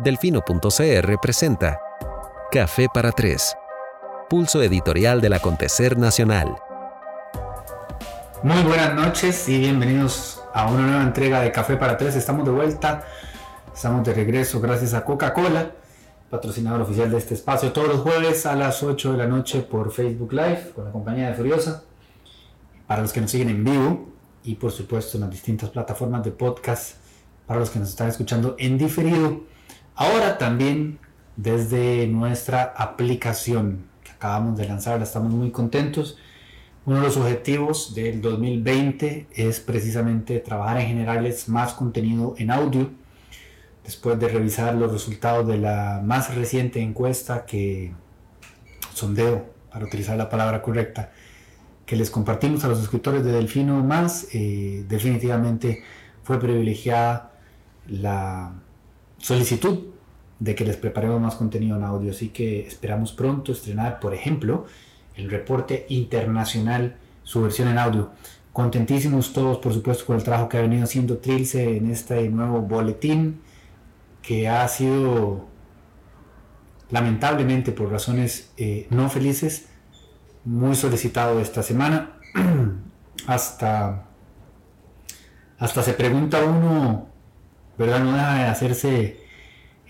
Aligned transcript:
Delfino.cr 0.00 1.18
presenta 1.20 1.80
Café 2.52 2.86
para 2.94 3.10
Tres, 3.10 3.56
pulso 4.30 4.62
editorial 4.62 5.20
del 5.20 5.32
acontecer 5.32 5.98
nacional. 5.98 6.54
Muy 8.44 8.62
buenas 8.62 8.94
noches 8.94 9.48
y 9.48 9.58
bienvenidos 9.58 10.40
a 10.54 10.70
una 10.70 10.86
nueva 10.86 11.02
entrega 11.02 11.40
de 11.40 11.50
Café 11.50 11.76
para 11.76 11.96
Tres. 11.96 12.14
Estamos 12.14 12.44
de 12.44 12.52
vuelta, 12.52 13.04
estamos 13.74 14.04
de 14.04 14.14
regreso 14.14 14.60
gracias 14.60 14.94
a 14.94 15.04
Coca-Cola, 15.04 15.72
patrocinador 16.30 16.82
oficial 16.82 17.10
de 17.10 17.18
este 17.18 17.34
espacio, 17.34 17.72
todos 17.72 17.88
los 17.88 18.00
jueves 18.02 18.46
a 18.46 18.54
las 18.54 18.84
8 18.84 19.12
de 19.12 19.18
la 19.18 19.26
noche 19.26 19.62
por 19.62 19.90
Facebook 19.90 20.32
Live 20.32 20.70
con 20.76 20.84
la 20.84 20.92
compañía 20.92 21.30
de 21.30 21.34
Furiosa. 21.34 21.82
Para 22.86 23.02
los 23.02 23.12
que 23.12 23.20
nos 23.20 23.32
siguen 23.32 23.48
en 23.48 23.64
vivo 23.64 24.08
y 24.44 24.54
por 24.54 24.70
supuesto 24.70 25.16
en 25.16 25.22
las 25.22 25.30
distintas 25.30 25.70
plataformas 25.70 26.22
de 26.22 26.30
podcast, 26.30 26.98
para 27.48 27.58
los 27.58 27.70
que 27.70 27.80
nos 27.80 27.88
están 27.88 28.06
escuchando 28.06 28.54
en 28.60 28.78
diferido 28.78 29.57
Ahora 30.00 30.38
también 30.38 31.00
desde 31.34 32.06
nuestra 32.06 32.72
aplicación 32.76 33.86
que 34.04 34.12
acabamos 34.12 34.56
de 34.56 34.68
lanzar, 34.68 35.02
estamos 35.02 35.32
muy 35.32 35.50
contentos. 35.50 36.16
Uno 36.86 36.98
de 36.98 37.02
los 37.02 37.16
objetivos 37.16 37.96
del 37.96 38.22
2020 38.22 39.26
es 39.32 39.58
precisamente 39.58 40.38
trabajar 40.38 40.78
en 40.78 40.86
generarles 40.86 41.48
más 41.48 41.72
contenido 41.74 42.36
en 42.38 42.52
audio. 42.52 42.92
Después 43.82 44.20
de 44.20 44.28
revisar 44.28 44.76
los 44.76 44.92
resultados 44.92 45.48
de 45.48 45.58
la 45.58 46.00
más 46.04 46.32
reciente 46.32 46.80
encuesta 46.80 47.44
que 47.44 47.90
sondeo, 48.94 49.46
para 49.72 49.84
utilizar 49.84 50.16
la 50.16 50.28
palabra 50.28 50.62
correcta, 50.62 51.10
que 51.86 51.96
les 51.96 52.08
compartimos 52.08 52.62
a 52.62 52.68
los 52.68 52.80
escritores 52.80 53.24
de 53.24 53.32
Delfino 53.32 53.82
Más, 53.82 54.28
eh, 54.32 54.84
definitivamente 54.88 55.82
fue 56.22 56.38
privilegiada 56.38 57.32
la 57.88 58.52
solicitud 59.18 59.78
de 60.38 60.54
que 60.54 60.64
les 60.64 60.76
preparemos 60.76 61.20
más 61.20 61.34
contenido 61.34 61.76
en 61.76 61.84
audio. 61.84 62.10
Así 62.10 62.28
que 62.28 62.66
esperamos 62.66 63.12
pronto 63.12 63.52
estrenar, 63.52 64.00
por 64.00 64.14
ejemplo, 64.14 64.66
el 65.14 65.30
reporte 65.30 65.86
internacional, 65.88 66.96
su 67.22 67.42
versión 67.42 67.68
en 67.68 67.78
audio. 67.78 68.10
Contentísimos 68.52 69.32
todos, 69.32 69.58
por 69.58 69.72
supuesto, 69.72 70.06
con 70.06 70.16
el 70.16 70.22
trabajo 70.22 70.48
que 70.48 70.58
ha 70.58 70.62
venido 70.62 70.84
haciendo 70.84 71.18
Trilce 71.18 71.76
en 71.76 71.90
este 71.90 72.28
nuevo 72.28 72.60
boletín, 72.60 73.40
que 74.22 74.48
ha 74.48 74.66
sido 74.68 75.46
lamentablemente 76.90 77.72
por 77.72 77.90
razones 77.90 78.52
eh, 78.56 78.86
no 78.90 79.10
felices, 79.10 79.66
muy 80.44 80.74
solicitado 80.74 81.40
esta 81.40 81.62
semana. 81.62 82.18
hasta, 83.26 84.06
hasta 85.58 85.82
se 85.82 85.92
pregunta 85.92 86.42
uno, 86.44 87.08
¿verdad? 87.78 88.00
No 88.00 88.12
deja 88.12 88.34
de 88.34 88.44
hacerse 88.44 89.28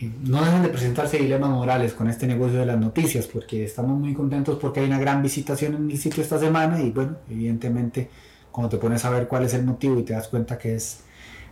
no 0.01 0.45
dejan 0.45 0.63
de 0.63 0.69
presentarse 0.69 1.19
dilemas 1.19 1.51
morales 1.51 1.93
con 1.93 2.09
este 2.09 2.27
negocio 2.27 2.61
de 2.61 2.67
las 2.67 2.79
noticias, 2.79 3.27
porque 3.27 3.65
estamos 3.65 3.99
muy 3.99 4.15
contentos 4.15 4.59
porque 4.61 4.81
hay 4.81 4.87
una 4.87 4.99
gran 4.99 5.23
visitación 5.23 5.75
en 5.75 5.91
el 5.91 5.99
sitio 5.99 6.23
esta 6.23 6.39
semana 6.39 6.81
y 6.81 6.91
bueno, 6.91 7.17
evidentemente 7.29 8.09
cuando 8.53 8.69
te 8.69 8.77
pones 8.77 9.05
a 9.05 9.11
ver 9.11 9.27
cuál 9.27 9.45
es 9.45 9.55
el 9.55 9.65
motivo 9.65 9.99
y 9.99 10.05
te 10.05 10.13
das 10.13 10.29
cuenta 10.29 10.57
que 10.57 10.77
es 10.77 11.01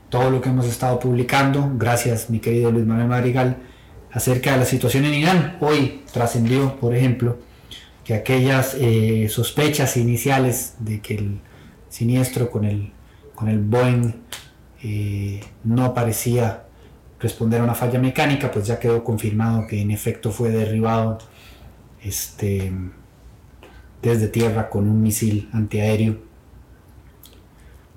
todo 0.09 0.31
lo 0.31 0.41
que 0.41 0.49
hemos 0.49 0.67
estado 0.67 1.01
publicando, 1.01 1.73
gracias 1.75 2.31
mi 2.31 2.39
querido 2.39 2.71
Luis 2.71 2.87
Manuel 2.87 3.09
Madrigal, 3.09 3.57
acerca 4.13 4.53
de 4.53 4.59
la 4.59 4.65
situación 4.65 5.05
en 5.05 5.15
Irán. 5.15 5.57
Hoy 5.61 6.05
trascendió, 6.13 6.77
por 6.77 6.95
ejemplo, 6.95 7.39
que 8.05 8.15
aquellas 8.15 8.77
eh, 8.79 9.29
sospechas 9.29 9.97
iniciales 9.97 10.75
de 10.79 11.01
que 11.01 11.17
el 11.17 11.41
siniestro 11.89 12.49
con 12.49 12.65
el, 12.65 12.93
con 13.35 13.49
el 13.49 13.59
Boeing 13.59 14.15
eh, 14.89 15.41
no 15.65 15.93
parecía 15.95 16.63
responder 17.19 17.61
a 17.61 17.65
una 17.65 17.75
falla 17.75 17.99
mecánica, 17.99 18.53
pues 18.53 18.69
ya 18.69 18.79
quedó 18.79 19.03
confirmado 19.03 19.67
que 19.67 19.81
en 19.81 19.91
efecto 19.91 20.31
fue 20.31 20.51
derribado 20.51 21.19
este, 22.01 22.73
desde 24.01 24.29
tierra 24.29 24.71
con 24.71 24.89
un 24.89 25.03
misil 25.03 25.51
antiaéreo. 25.53 26.19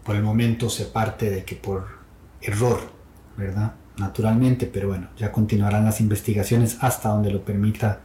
Por 0.04 0.16
el 0.16 0.24
momento 0.24 0.68
se 0.68 0.86
parte 0.86 1.30
de 1.30 1.44
que 1.44 1.56
por 1.56 1.86
error, 2.42 2.80
¿verdad? 3.38 3.74
Naturalmente, 4.00 4.66
pero 4.66 4.88
bueno, 4.88 5.10
ya 5.16 5.32
continuarán 5.32 5.86
las 5.86 6.02
investigaciones 6.02 6.80
hasta 6.82 7.10
donde 7.10 7.30
lo 7.30 7.46
permita 7.46 8.02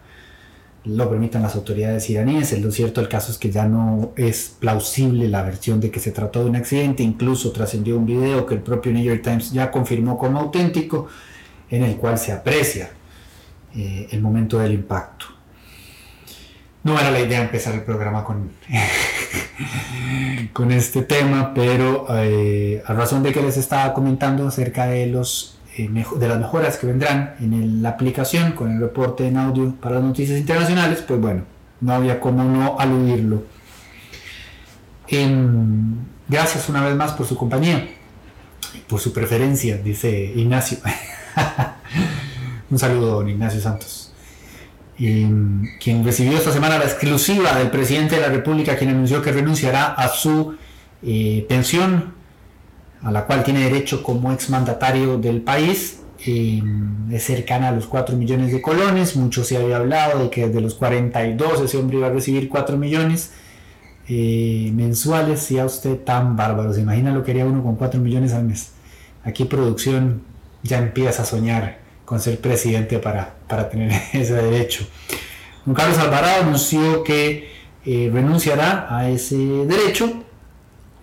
lo 0.84 1.08
permitan 1.08 1.42
las 1.42 1.54
autoridades 1.54 2.08
iraníes. 2.10 2.58
Lo 2.60 2.70
cierto 2.70 3.00
del 3.00 3.08
caso 3.08 3.32
es 3.32 3.38
que 3.38 3.50
ya 3.50 3.66
no 3.66 4.12
es 4.16 4.54
plausible 4.58 5.28
la 5.28 5.42
versión 5.42 5.80
de 5.80 5.90
que 5.90 6.00
se 6.00 6.12
trató 6.12 6.44
de 6.44 6.50
un 6.50 6.56
accidente. 6.56 7.02
Incluso 7.02 7.52
trascendió 7.52 7.96
un 7.96 8.06
video 8.06 8.44
que 8.44 8.54
el 8.54 8.60
propio 8.60 8.92
New 8.92 9.02
York 9.02 9.22
Times 9.22 9.52
ya 9.52 9.70
confirmó 9.70 10.18
como 10.18 10.38
auténtico, 10.38 11.08
en 11.70 11.82
el 11.84 11.96
cual 11.96 12.18
se 12.18 12.32
aprecia 12.32 12.90
eh, 13.74 14.08
el 14.10 14.20
momento 14.20 14.58
del 14.58 14.74
impacto. 14.74 15.26
No 16.82 17.00
era 17.00 17.10
la 17.10 17.20
idea 17.20 17.40
empezar 17.40 17.74
el 17.74 17.82
programa 17.82 18.22
con, 18.22 18.50
con 20.52 20.70
este 20.70 21.00
tema, 21.00 21.54
pero 21.54 22.06
eh, 22.10 22.82
a 22.84 22.92
razón 22.92 23.22
de 23.22 23.32
que 23.32 23.40
les 23.40 23.56
estaba 23.56 23.94
comentando 23.94 24.46
acerca 24.46 24.84
de 24.86 25.06
los 25.06 25.53
eh, 25.76 25.88
de 25.88 26.28
las 26.28 26.38
mejoras 26.38 26.78
que 26.78 26.86
vendrán 26.86 27.34
en 27.40 27.82
la 27.82 27.90
aplicación 27.90 28.52
con 28.52 28.70
el 28.70 28.80
reporte 28.80 29.26
en 29.26 29.36
audio 29.36 29.74
para 29.80 29.96
las 29.96 30.04
noticias 30.04 30.38
internacionales, 30.38 31.02
pues 31.06 31.20
bueno, 31.20 31.42
no 31.80 31.92
había 31.92 32.20
como 32.20 32.44
no 32.44 32.78
aludirlo. 32.78 33.42
Em, 35.08 35.96
gracias 36.28 36.68
una 36.68 36.84
vez 36.84 36.94
más 36.94 37.12
por 37.12 37.26
su 37.26 37.36
compañía, 37.36 37.88
por 38.88 39.00
su 39.00 39.12
preferencia, 39.12 39.76
dice 39.78 40.32
Ignacio. 40.34 40.78
Un 42.70 42.78
saludo, 42.78 43.16
don 43.16 43.28
Ignacio 43.28 43.60
Santos. 43.60 44.12
Em, 44.98 45.66
quien 45.80 46.04
recibió 46.04 46.38
esta 46.38 46.52
semana 46.52 46.78
la 46.78 46.84
exclusiva 46.84 47.56
del 47.58 47.70
presidente 47.70 48.14
de 48.14 48.20
la 48.22 48.28
República, 48.28 48.76
quien 48.76 48.90
anunció 48.90 49.20
que 49.22 49.32
renunciará 49.32 49.86
a 49.86 50.08
su 50.08 50.56
eh, 51.02 51.44
pensión 51.48 52.14
a 53.04 53.12
la 53.12 53.26
cual 53.26 53.44
tiene 53.44 53.60
derecho 53.60 54.02
como 54.02 54.32
exmandatario 54.32 55.18
del 55.18 55.42
país. 55.42 56.00
es 56.26 57.22
cercana 57.22 57.68
a 57.68 57.72
los 57.72 57.86
4 57.86 58.16
millones 58.16 58.50
de 58.50 58.62
colones. 58.62 59.14
Mucho 59.14 59.44
se 59.44 59.58
había 59.58 59.76
hablado 59.76 60.22
de 60.22 60.30
que 60.30 60.46
desde 60.46 60.60
los 60.62 60.74
42 60.74 61.60
ese 61.60 61.76
hombre 61.76 61.98
iba 61.98 62.06
a 62.06 62.10
recibir 62.10 62.48
4 62.48 62.78
millones 62.78 63.32
eh, 64.08 64.70
mensuales. 64.74 65.50
Y 65.50 65.58
a 65.58 65.66
usted 65.66 65.98
tan 65.98 66.34
bárbaro. 66.34 66.72
¿Se 66.72 66.80
imagina 66.80 67.12
lo 67.12 67.22
que 67.22 67.32
haría 67.32 67.44
uno 67.44 67.62
con 67.62 67.76
4 67.76 68.00
millones 68.00 68.32
al 68.32 68.44
mes? 68.44 68.72
Aquí 69.22 69.44
producción 69.44 70.22
ya 70.62 70.78
empieza 70.78 71.22
a 71.22 71.26
soñar 71.26 71.78
con 72.06 72.20
ser 72.20 72.40
presidente 72.40 72.98
para, 72.98 73.34
para 73.46 73.68
tener 73.68 73.92
ese 74.14 74.32
derecho. 74.34 74.86
Don 75.66 75.74
Carlos 75.74 75.98
Alvarado 75.98 76.42
anunció 76.42 77.04
que 77.04 77.50
eh, 77.84 78.10
renunciará 78.10 78.86
a 78.88 79.10
ese 79.10 79.36
derecho 79.36 80.23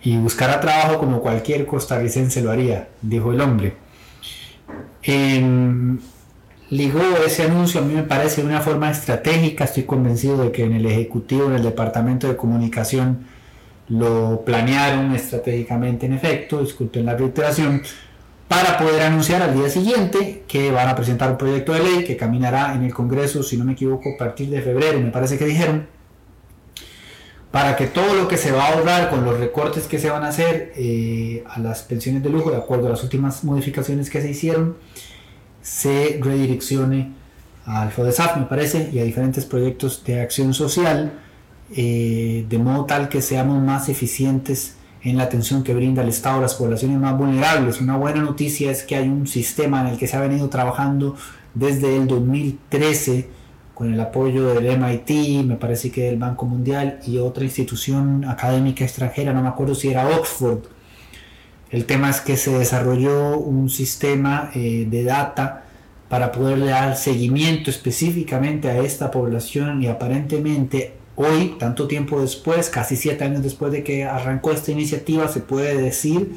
y 0.04 0.16
buscará 0.16 0.60
trabajo 0.60 0.98
como 0.98 1.20
cualquier 1.20 1.64
costarricense 1.66 2.42
lo 2.42 2.50
haría, 2.50 2.88
dijo 3.00 3.32
el 3.32 3.40
hombre. 3.40 3.74
ligó 6.70 7.00
ese 7.24 7.44
anuncio, 7.44 7.80
a 7.80 7.84
mí 7.84 7.94
me 7.94 8.02
parece 8.02 8.42
de 8.42 8.48
una 8.48 8.60
forma 8.60 8.90
estratégica, 8.90 9.64
estoy 9.64 9.84
convencido 9.84 10.44
de 10.44 10.52
que 10.52 10.64
en 10.64 10.72
el 10.72 10.86
Ejecutivo, 10.86 11.46
en 11.46 11.54
el 11.54 11.62
Departamento 11.62 12.26
de 12.26 12.36
Comunicación, 12.36 13.26
lo 13.88 14.42
planearon 14.44 15.14
estratégicamente 15.14 16.06
en 16.06 16.14
efecto, 16.14 16.60
disculpen 16.60 17.06
la 17.06 17.14
reiteración, 17.14 17.82
para 18.48 18.76
poder 18.78 19.02
anunciar 19.02 19.40
al 19.40 19.54
día 19.54 19.68
siguiente 19.70 20.44
que 20.46 20.70
van 20.70 20.88
a 20.88 20.96
presentar 20.96 21.30
un 21.30 21.38
proyecto 21.38 21.72
de 21.72 21.80
ley 21.80 22.04
que 22.04 22.16
caminará 22.16 22.74
en 22.74 22.82
el 22.82 22.92
Congreso, 22.92 23.42
si 23.42 23.56
no 23.56 23.64
me 23.64 23.72
equivoco, 23.72 24.10
a 24.14 24.18
partir 24.18 24.50
de 24.50 24.60
febrero, 24.60 25.00
me 25.00 25.10
parece 25.10 25.38
que 25.38 25.46
dijeron, 25.46 25.86
para 27.52 27.76
que 27.76 27.86
todo 27.86 28.14
lo 28.14 28.26
que 28.28 28.38
se 28.38 28.50
va 28.50 28.64
a 28.64 28.72
ahorrar 28.72 29.10
con 29.10 29.24
los 29.24 29.38
recortes 29.38 29.84
que 29.84 29.98
se 29.98 30.08
van 30.08 30.24
a 30.24 30.28
hacer 30.28 30.72
eh, 30.74 31.44
a 31.46 31.60
las 31.60 31.82
pensiones 31.82 32.22
de 32.22 32.30
lujo, 32.30 32.50
de 32.50 32.56
acuerdo 32.56 32.86
a 32.86 32.90
las 32.90 33.02
últimas 33.04 33.44
modificaciones 33.44 34.08
que 34.08 34.22
se 34.22 34.30
hicieron, 34.30 34.78
se 35.60 36.18
redireccione 36.20 37.12
al 37.66 37.92
FODESAF, 37.92 38.38
me 38.38 38.46
parece, 38.46 38.88
y 38.90 38.98
a 38.98 39.04
diferentes 39.04 39.44
proyectos 39.44 40.02
de 40.04 40.22
acción 40.22 40.54
social, 40.54 41.12
eh, 41.76 42.46
de 42.48 42.58
modo 42.58 42.86
tal 42.86 43.10
que 43.10 43.20
seamos 43.20 43.62
más 43.62 43.90
eficientes 43.90 44.76
en 45.02 45.18
la 45.18 45.24
atención 45.24 45.62
que 45.62 45.74
brinda 45.74 46.02
el 46.02 46.08
Estado 46.08 46.38
a 46.38 46.40
las 46.40 46.54
poblaciones 46.54 46.98
más 46.98 47.16
vulnerables. 47.18 47.82
Una 47.82 47.98
buena 47.98 48.22
noticia 48.22 48.70
es 48.70 48.82
que 48.82 48.96
hay 48.96 49.08
un 49.08 49.26
sistema 49.26 49.82
en 49.82 49.88
el 49.88 49.98
que 49.98 50.06
se 50.06 50.16
ha 50.16 50.20
venido 50.20 50.48
trabajando 50.48 51.16
desde 51.54 51.96
el 51.96 52.06
2013 52.06 53.41
con 53.74 53.92
el 53.92 54.00
apoyo 54.00 54.48
del 54.54 54.78
MIT, 54.78 55.44
me 55.44 55.56
parece 55.56 55.90
que 55.90 56.04
del 56.04 56.18
Banco 56.18 56.46
Mundial 56.46 57.00
y 57.06 57.18
otra 57.18 57.44
institución 57.44 58.24
académica 58.24 58.84
extranjera, 58.84 59.32
no 59.32 59.42
me 59.42 59.48
acuerdo 59.48 59.74
si 59.74 59.88
era 59.88 60.08
Oxford. 60.08 60.60
El 61.70 61.86
tema 61.86 62.10
es 62.10 62.20
que 62.20 62.36
se 62.36 62.56
desarrolló 62.58 63.38
un 63.38 63.70
sistema 63.70 64.50
eh, 64.54 64.86
de 64.88 65.04
data 65.04 65.64
para 66.08 66.30
poder 66.30 66.64
dar 66.64 66.96
seguimiento 66.96 67.70
específicamente 67.70 68.68
a 68.68 68.78
esta 68.78 69.10
población 69.10 69.82
y 69.82 69.86
aparentemente 69.86 70.94
hoy, 71.16 71.56
tanto 71.58 71.88
tiempo 71.88 72.20
después, 72.20 72.68
casi 72.68 72.96
siete 72.96 73.24
años 73.24 73.42
después 73.42 73.72
de 73.72 73.82
que 73.82 74.04
arrancó 74.04 74.52
esta 74.52 74.70
iniciativa, 74.70 75.28
se 75.28 75.40
puede 75.40 75.80
decir 75.80 76.34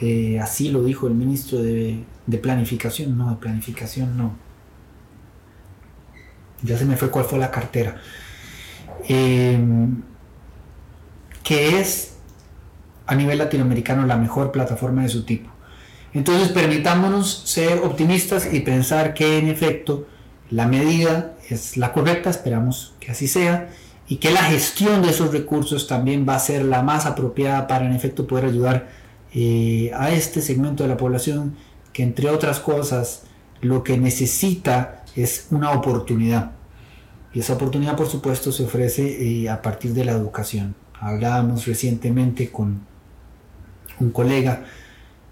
eh, 0.00 0.38
así 0.40 0.70
lo 0.70 0.82
dijo 0.82 1.06
el 1.06 1.14
ministro 1.14 1.60
de, 1.60 2.04
planificación, 2.40 3.18
no, 3.18 3.30
de 3.30 3.36
planificación 3.36 4.16
no. 4.16 4.34
Ya 6.62 6.76
se 6.76 6.84
me 6.84 6.96
fue 6.96 7.10
cuál 7.10 7.24
fue 7.24 7.38
la 7.38 7.50
cartera. 7.50 8.00
Em, 9.08 10.02
que 11.42 11.80
es 11.80 12.12
a 13.06 13.14
nivel 13.14 13.38
latinoamericano 13.38 14.06
la 14.06 14.16
mejor 14.16 14.52
plataforma 14.52 15.02
de 15.02 15.08
su 15.08 15.24
tipo. 15.24 15.50
Entonces 16.12 16.48
permitámonos 16.48 17.42
ser 17.44 17.78
optimistas 17.78 18.52
y 18.52 18.60
pensar 18.60 19.14
que 19.14 19.38
en 19.38 19.48
efecto 19.48 20.06
la 20.50 20.66
medida 20.66 21.34
es 21.48 21.76
la 21.76 21.92
correcta, 21.92 22.30
esperamos 22.30 22.94
que 23.00 23.12
así 23.12 23.28
sea, 23.28 23.70
y 24.08 24.16
que 24.16 24.32
la 24.32 24.42
gestión 24.42 25.02
de 25.02 25.10
esos 25.10 25.32
recursos 25.32 25.86
también 25.86 26.26
va 26.28 26.34
a 26.34 26.40
ser 26.40 26.64
la 26.64 26.82
más 26.82 27.06
apropiada 27.06 27.68
para 27.68 27.86
en 27.86 27.92
efecto 27.92 28.26
poder 28.26 28.46
ayudar 28.46 28.88
eh, 29.32 29.92
a 29.94 30.10
este 30.10 30.42
segmento 30.42 30.82
de 30.82 30.88
la 30.88 30.96
población 30.96 31.56
que 31.92 32.02
entre 32.02 32.28
otras 32.28 32.58
cosas 32.58 33.22
lo 33.60 33.84
que 33.84 33.98
necesita 33.98 34.99
es 35.16 35.48
una 35.50 35.72
oportunidad. 35.72 36.52
Y 37.32 37.40
esa 37.40 37.54
oportunidad 37.54 37.96
por 37.96 38.08
supuesto 38.08 38.50
se 38.52 38.64
ofrece 38.64 39.42
eh, 39.42 39.48
a 39.48 39.62
partir 39.62 39.94
de 39.94 40.04
la 40.04 40.12
educación. 40.12 40.74
Hablábamos 40.98 41.66
recientemente 41.66 42.50
con 42.50 42.80
un 44.00 44.10
colega 44.10 44.64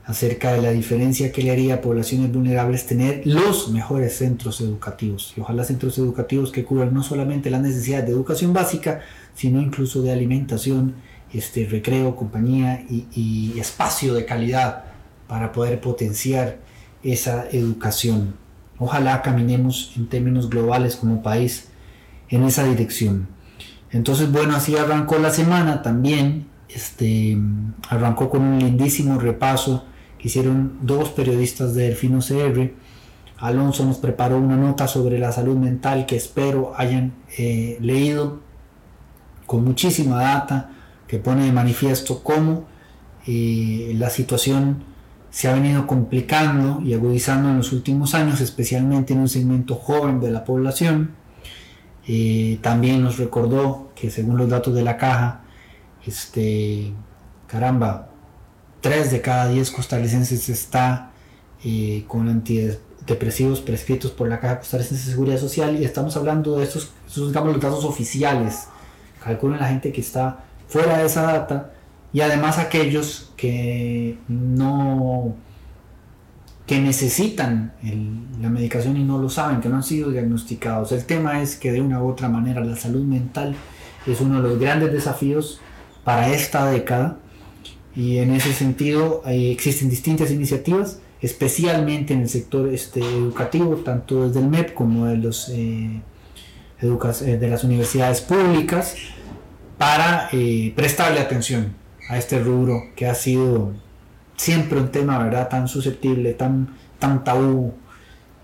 acerca 0.04 0.52
de 0.52 0.62
la 0.62 0.70
diferencia 0.70 1.32
que 1.32 1.42
le 1.42 1.50
haría 1.50 1.74
a 1.74 1.80
poblaciones 1.82 2.32
vulnerables 2.32 2.86
tener 2.86 3.26
los 3.26 3.70
mejores 3.70 4.16
centros 4.16 4.60
educativos. 4.62 5.34
Y 5.36 5.40
ojalá 5.40 5.64
centros 5.64 5.98
educativos 5.98 6.50
que 6.50 6.64
cubran 6.64 6.94
no 6.94 7.02
solamente 7.02 7.50
las 7.50 7.60
necesidades 7.60 8.06
de 8.06 8.12
educación 8.12 8.54
básica, 8.54 9.00
sino 9.34 9.60
incluso 9.60 10.00
de 10.00 10.12
alimentación, 10.12 10.94
este, 11.32 11.66
recreo, 11.66 12.16
compañía 12.16 12.86
y, 12.88 13.06
y 13.12 13.60
espacio 13.60 14.14
de 14.14 14.24
calidad 14.24 14.84
para 15.26 15.52
poder 15.52 15.78
potenciar 15.78 16.56
esa 17.02 17.46
educación. 17.50 18.34
Ojalá 18.78 19.22
caminemos 19.22 19.92
en 19.96 20.08
términos 20.08 20.48
globales 20.48 20.96
como 20.96 21.22
país 21.22 21.68
en 22.28 22.44
esa 22.44 22.64
dirección. 22.64 23.28
Entonces, 23.90 24.30
bueno, 24.30 24.54
así 24.56 24.76
arrancó 24.76 25.18
la 25.18 25.30
semana 25.30 25.82
también. 25.82 26.46
Este, 26.68 27.38
arrancó 27.88 28.28
con 28.28 28.42
un 28.42 28.58
lindísimo 28.58 29.18
repaso 29.18 29.84
que 30.18 30.28
hicieron 30.28 30.78
dos 30.82 31.08
periodistas 31.10 31.74
de 31.74 31.84
Delfino 31.84 32.20
CR. 32.20 32.72
Alonso 33.38 33.84
nos 33.84 33.98
preparó 33.98 34.38
una 34.38 34.56
nota 34.56 34.88
sobre 34.88 35.18
la 35.18 35.32
salud 35.32 35.56
mental 35.56 36.06
que 36.06 36.16
espero 36.16 36.72
hayan 36.76 37.14
eh, 37.38 37.78
leído 37.80 38.40
con 39.46 39.64
muchísima 39.64 40.20
data 40.20 40.70
que 41.06 41.18
pone 41.18 41.44
de 41.46 41.52
manifiesto 41.52 42.22
cómo 42.22 42.66
eh, 43.26 43.92
la 43.96 44.10
situación 44.10 44.82
se 45.30 45.48
ha 45.48 45.54
venido 45.54 45.86
complicando 45.86 46.80
y 46.82 46.94
agudizando 46.94 47.50
en 47.50 47.58
los 47.58 47.72
últimos 47.72 48.14
años, 48.14 48.40
especialmente 48.40 49.12
en 49.12 49.20
un 49.20 49.28
segmento 49.28 49.74
joven 49.74 50.20
de 50.20 50.30
la 50.30 50.44
población. 50.44 51.10
Eh, 52.06 52.58
también 52.62 53.02
nos 53.02 53.18
recordó 53.18 53.92
que 53.94 54.10
según 54.10 54.38
los 54.38 54.48
datos 54.48 54.74
de 54.74 54.82
la 54.82 54.96
caja, 54.96 55.42
este, 56.06 56.92
caramba, 57.46 58.08
3 58.80 59.10
de 59.10 59.20
cada 59.20 59.48
10 59.48 59.70
costarricenses 59.70 60.48
está 60.48 61.10
eh, 61.64 62.04
con 62.06 62.28
antidepresivos 62.28 63.60
prescritos 63.60 64.12
por 64.12 64.28
la 64.28 64.40
Caja 64.40 64.60
Costarricense 64.60 65.04
de 65.04 65.10
Seguridad 65.10 65.38
Social 65.38 65.76
y 65.78 65.84
estamos 65.84 66.16
hablando 66.16 66.56
de 66.56 66.64
estos, 66.64 66.92
digamos, 67.14 67.52
los 67.52 67.60
datos 67.60 67.84
oficiales. 67.84 68.68
Calculen 69.22 69.58
la 69.58 69.68
gente 69.68 69.92
que 69.92 70.00
está 70.00 70.44
fuera 70.68 70.98
de 70.98 71.06
esa 71.06 71.22
data 71.22 71.72
y 72.12 72.20
además 72.20 72.58
aquellos 72.58 73.32
que 73.36 74.18
no 74.28 75.34
que 76.66 76.78
necesitan 76.80 77.72
la 78.42 78.50
medicación 78.50 78.98
y 78.98 79.02
no 79.02 79.18
lo 79.18 79.30
saben, 79.30 79.62
que 79.62 79.70
no 79.70 79.76
han 79.76 79.82
sido 79.82 80.10
diagnosticados. 80.10 80.92
El 80.92 81.06
tema 81.06 81.40
es 81.40 81.56
que 81.56 81.72
de 81.72 81.80
una 81.80 82.02
u 82.02 82.08
otra 82.10 82.28
manera 82.28 82.62
la 82.62 82.76
salud 82.76 83.04
mental 83.04 83.56
es 84.06 84.20
uno 84.20 84.42
de 84.42 84.50
los 84.50 84.58
grandes 84.58 84.92
desafíos 84.92 85.62
para 86.04 86.28
esta 86.28 86.70
década 86.70 87.16
y 87.96 88.18
en 88.18 88.34
ese 88.34 88.52
sentido 88.52 89.22
existen 89.24 89.88
distintas 89.88 90.30
iniciativas, 90.30 91.00
especialmente 91.22 92.12
en 92.12 92.20
el 92.20 92.28
sector 92.28 92.68
este, 92.68 93.00
educativo, 93.00 93.76
tanto 93.76 94.28
desde 94.28 94.40
el 94.40 94.48
MEP 94.48 94.74
como 94.74 95.06
de, 95.06 95.16
los, 95.16 95.48
eh, 95.48 96.02
eh, 96.82 97.36
de 97.38 97.48
las 97.48 97.64
universidades 97.64 98.20
públicas, 98.20 98.94
para 99.78 100.28
eh, 100.32 100.74
prestarle 100.76 101.20
atención 101.20 101.87
a 102.08 102.18
este 102.18 102.38
rubro 102.38 102.84
que 102.96 103.06
ha 103.06 103.14
sido 103.14 103.72
siempre 104.36 104.80
un 104.80 104.90
tema 104.90 105.18
¿verdad? 105.18 105.48
tan 105.48 105.68
susceptible, 105.68 106.32
tan, 106.32 106.76
tan 106.98 107.24
tabú, 107.24 107.74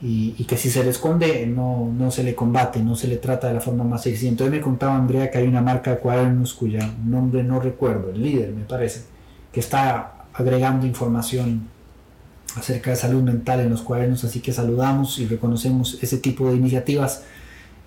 y, 0.06 0.44
que 0.44 0.58
si 0.58 0.68
se 0.68 0.84
le 0.84 0.90
esconde 0.90 1.46
no, 1.46 1.90
no 1.96 2.10
se 2.10 2.22
le 2.22 2.34
combate, 2.34 2.80
no 2.80 2.94
se 2.94 3.08
le 3.08 3.16
trata 3.16 3.48
de 3.48 3.54
la 3.54 3.60
forma 3.60 3.84
más 3.84 4.06
eficiente. 4.06 4.44
Hoy 4.44 4.50
me 4.50 4.60
contaba 4.60 4.96
Andrea 4.96 5.30
que 5.30 5.38
hay 5.38 5.46
una 5.46 5.62
marca 5.62 5.92
de 5.92 5.98
cuadernos 5.98 6.52
cuya 6.52 6.92
nombre 7.06 7.42
no 7.42 7.58
recuerdo, 7.58 8.10
el 8.10 8.22
líder 8.22 8.52
me 8.52 8.64
parece, 8.64 9.04
que 9.50 9.60
está 9.60 10.26
agregando 10.34 10.86
información 10.86 11.68
acerca 12.54 12.90
de 12.90 12.96
salud 12.96 13.22
mental 13.22 13.60
en 13.60 13.70
los 13.70 13.80
cuadernos, 13.80 14.24
así 14.24 14.40
que 14.40 14.52
saludamos 14.52 15.18
y 15.18 15.26
reconocemos 15.26 15.98
ese 16.02 16.18
tipo 16.18 16.50
de 16.50 16.56
iniciativas. 16.56 17.22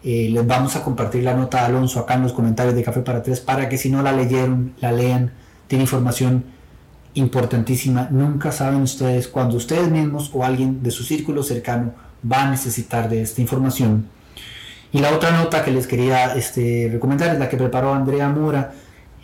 Eh, 0.04 0.30
les 0.32 0.48
vamos 0.48 0.76
a 0.76 0.84
compartir 0.84 1.24
la 1.24 1.36
nota 1.36 1.60
de 1.60 1.66
Alonso 1.66 2.00
acá 2.00 2.16
en 2.16 2.24
los 2.24 2.34
comentarios 2.34 2.76
de 2.76 2.84
Café 2.84 3.02
para 3.02 3.22
Tres 3.22 3.42
para 3.42 3.70
que 3.70 3.78
si 3.78 3.90
no 3.90 4.02
la 4.02 4.12
leyeron, 4.12 4.74
la 4.80 4.92
lean. 4.92 5.34
Tiene 5.68 5.84
información 5.84 6.46
importantísima. 7.14 8.08
Nunca 8.12 8.52
saben 8.52 8.82
ustedes 8.82 9.28
cuando 9.28 9.58
ustedes 9.58 9.90
mismos 9.90 10.32
o 10.34 10.44
alguien 10.44 10.84
de 10.84 10.92
su 10.92 11.04
círculo 11.04 11.44
cercano 11.44 11.94
va 12.30 12.44
a 12.44 12.52
necesitar 12.52 13.10
de 13.10 13.22
esta 13.22 13.42
información. 13.42 14.08
Y 14.92 15.00
la 15.00 15.14
otra 15.14 15.32
nota 15.32 15.64
que 15.64 15.72
les 15.72 15.88
quería 15.88 16.36
este, 16.36 16.90
recomendar 16.92 17.34
es 17.34 17.40
la 17.40 17.50
que 17.50 17.58
preparó 17.58 17.94
Andrea 17.94 18.30
Mora 18.30 18.74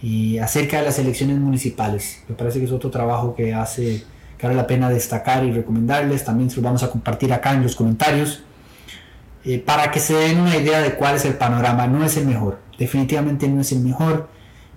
y 0.01 0.37
acerca 0.37 0.79
de 0.79 0.85
las 0.85 0.99
elecciones 0.99 1.37
municipales. 1.37 2.23
Me 2.27 2.35
parece 2.35 2.59
que 2.59 2.65
es 2.65 2.71
otro 2.71 2.89
trabajo 2.89 3.33
que 3.35 3.53
hace 3.53 4.03
que 4.37 4.47
vale 4.47 4.57
la 4.57 4.67
pena 4.67 4.89
destacar 4.89 5.45
y 5.45 5.51
recomendarles. 5.51 6.25
También 6.25 6.49
se 6.49 6.57
lo 6.57 6.63
vamos 6.63 6.83
a 6.83 6.91
compartir 6.91 7.31
acá 7.31 7.53
en 7.53 7.63
los 7.63 7.75
comentarios 7.75 8.43
eh, 9.45 9.59
para 9.59 9.89
que 9.91 10.01
se 10.01 10.13
den 10.13 10.39
una 10.39 10.57
idea 10.57 10.81
de 10.81 10.95
cuál 10.95 11.15
es 11.15 11.23
el 11.23 11.35
panorama. 11.35 11.87
No 11.87 12.03
es 12.03 12.17
el 12.17 12.25
mejor, 12.25 12.59
definitivamente 12.77 13.47
no 13.47 13.61
es 13.61 13.71
el 13.71 13.79
mejor. 13.79 14.27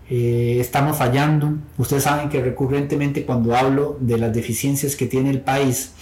Eh, 0.09 0.59
estamos 0.61 0.97
fallando. 0.97 1.55
Ustedes 1.79 2.05
saben 2.05 2.29
que 2.29 2.41
recurrentemente 2.41 3.25
cuando 3.25 3.57
hablo 3.57 3.97
de 4.01 4.19
las 4.19 4.33
deficiencias 4.33 4.95
que 4.97 5.07
tiene 5.07 5.31
el 5.31 5.41
país, 5.41 5.93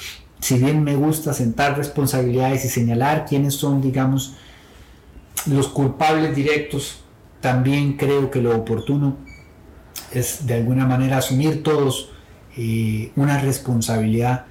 si 0.41 0.59
bien 0.59 0.83
me 0.85 0.95
gusta 0.95 1.33
sentar 1.33 1.77
responsabilidades 1.77 2.65
y 2.65 2.69
señalar 2.69 3.25
quiénes 3.27 3.55
son, 3.55 3.81
digamos, 3.81 4.37
los 5.47 5.69
culpables 5.69 6.35
directos 6.35 7.01
también 7.41 7.99
creo 7.99 8.31
que 8.31 8.41
lo 8.41 8.57
oportuno 8.57 9.19
es 10.13 10.47
de 10.47 10.55
alguna 10.55 10.87
manera 10.87 11.19
asumir 11.19 11.63
todos 11.63 12.11
eh, 12.57 13.13
una 13.17 13.39
responsabilidad 13.39 14.47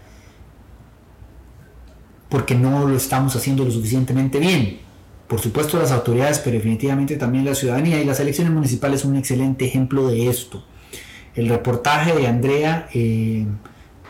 porque 2.29 2.53
no 2.53 2.88
lo 2.88 2.95
estamos 2.95 3.36
haciendo 3.36 3.63
lo 3.63 3.72
suficientemente 3.72 4.39
bien. 4.39 4.83
Por 5.34 5.42
supuesto 5.42 5.80
las 5.80 5.92
autoridades, 5.92 6.38
pero 6.38 6.58
definitivamente 6.58 7.16
también 7.16 7.44
la 7.44 7.56
ciudadanía 7.56 8.00
y 8.00 8.06
las 8.06 8.20
elecciones 8.20 8.54
municipales 8.54 9.02
son 9.02 9.13
un 9.13 9.18
excelente 9.18 9.66
ejemplo 9.66 10.08
de 10.08 10.30
esto. 10.30 10.63
El 11.34 11.50
reportaje 11.50 12.13
de 12.13 12.28
Andrea 12.28 12.88
eh, 12.94 13.48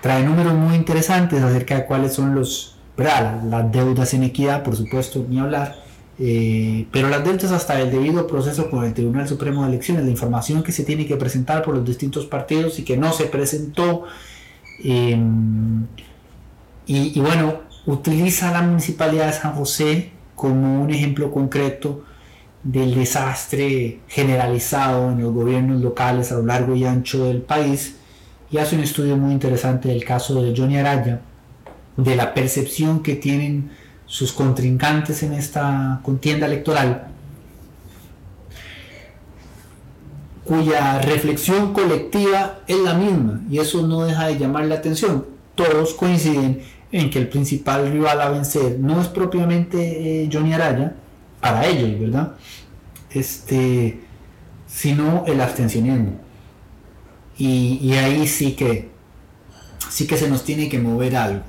trae 0.02 0.22
números 0.26 0.54
muy 0.54 0.76
interesantes 0.76 1.42
acerca 1.42 1.76
de 1.76 1.86
cuáles 1.86 2.12
son 2.12 2.36
los, 2.36 2.76
las 2.98 3.72
deudas 3.72 4.14
en 4.14 4.24
equidad, 4.24 4.64
por 4.64 4.76
supuesto, 4.76 5.26
ni 5.30 5.40
hablar, 5.40 5.78
eh, 6.20 6.88
pero 6.92 7.08
las 7.08 7.24
deudas 7.24 7.54
hasta 7.54 7.80
el 7.80 7.90
debido 7.90 8.28
proceso 8.28 8.70
con 8.70 8.84
el 8.84 8.94
Tribunal 8.94 9.26
Supremo 9.26 9.62
de 9.62 9.70
Elecciones, 9.70 10.04
la 10.04 10.12
información 10.12 10.62
que 10.62 10.74
se 10.74 10.84
tiene 10.84 11.06
que 11.06 11.16
presentar 11.16 11.64
por 11.64 11.74
los 11.74 11.86
distintos 11.86 12.26
partidos 12.26 12.80
y 12.80 12.84
que 12.84 12.98
no 12.98 13.14
se 13.14 13.28
presentó. 13.28 14.04
Eh, 14.84 15.18
y, 16.86 17.18
bueno, 17.22 17.62
utiliza 17.86 18.52
la 18.52 18.62
Municipalidad 18.62 19.28
de 19.28 19.32
San 19.32 19.54
José 19.54 20.12
como 20.36 20.82
un 20.82 20.92
ejemplo 20.92 21.32
concreto 21.32 22.04
del 22.64 22.96
desastre 22.96 24.00
generalizado 24.08 25.12
en 25.12 25.22
los 25.22 25.34
gobiernos 25.34 25.82
locales 25.82 26.32
a 26.32 26.36
lo 26.36 26.46
largo 26.46 26.76
y 26.76 26.86
ancho 26.86 27.26
del 27.26 27.42
país 27.42 27.98
y 28.50 28.58
hace 28.58 28.76
un 28.76 28.84
estudio 28.84 29.18
muy 29.18 29.34
interesante 29.34 29.90
del 29.90 30.06
caso 30.06 30.42
de 30.42 30.54
Johnny 30.56 30.78
Araya, 30.78 31.22
de 31.98 32.16
la 32.16 32.34
percepción 32.34 33.02
que 33.02 33.16
tienen 33.16 33.72
sus 34.06 34.32
contrincantes 34.32 35.24
en 35.24 35.34
esta 35.34 36.00
contienda 36.04 36.46
electoral, 36.46 37.08
cuya 40.44 41.00
reflexión 41.00 41.74
colectiva 41.74 42.60
es 42.68 42.78
la 42.78 42.94
misma 42.94 43.42
y 43.50 43.60
eso 43.60 43.86
no 43.88 44.06
deja 44.06 44.28
de 44.28 44.38
llamar 44.38 44.66
la 44.66 44.76
atención. 44.76 45.26
Todos 45.56 45.94
coinciden 45.94 46.62
en 46.94 47.10
que 47.10 47.18
el 47.18 47.28
principal 47.28 47.92
rival 47.92 48.22
a 48.22 48.30
vencer 48.30 48.78
no 48.80 49.02
es 49.02 49.08
propiamente 49.08 50.24
eh, 50.24 50.30
Johnny 50.32 50.54
Araya, 50.54 50.96
para 51.42 51.66
ellos, 51.66 52.00
¿verdad? 52.00 52.36
Este, 53.10 54.00
sino 54.68 55.24
el 55.26 55.42
abstencionismo. 55.42 56.20
Y, 57.36 57.92
ahí 57.94 58.28
sí 58.28 58.54
que 58.54 58.92
sí 59.90 60.06
que 60.06 60.18
se 60.18 60.30
nos 60.30 60.44
tiene 60.44 60.70
que 60.70 60.80
mover 60.80 61.16
algo. 61.16 61.44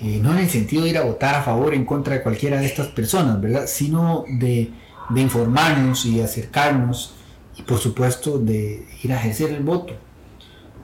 No 0.00 0.32
en 0.32 0.38
el 0.38 0.48
sentido 0.48 0.84
de 0.84 0.90
ir 0.90 0.98
a 0.98 1.02
votar 1.02 1.34
a 1.34 1.42
favor 1.42 1.72
o 1.72 1.76
en 1.76 1.84
contra 1.84 2.14
de 2.14 2.22
cualquiera 2.22 2.60
de 2.60 2.66
estas 2.66 2.86
personas, 2.86 3.40
¿verdad? 3.40 3.64
Sino 3.66 4.24
de, 4.38 4.70
informarnos 5.16 6.06
y 6.06 6.20
acercarnos 6.20 7.16
y 7.58 7.62
por 7.62 7.78
supuesto 7.78 8.38
de 8.38 8.86
ir 9.02 9.12
a 9.12 9.16
ejercer 9.16 9.50
el 9.50 9.64
voto. 9.64 9.94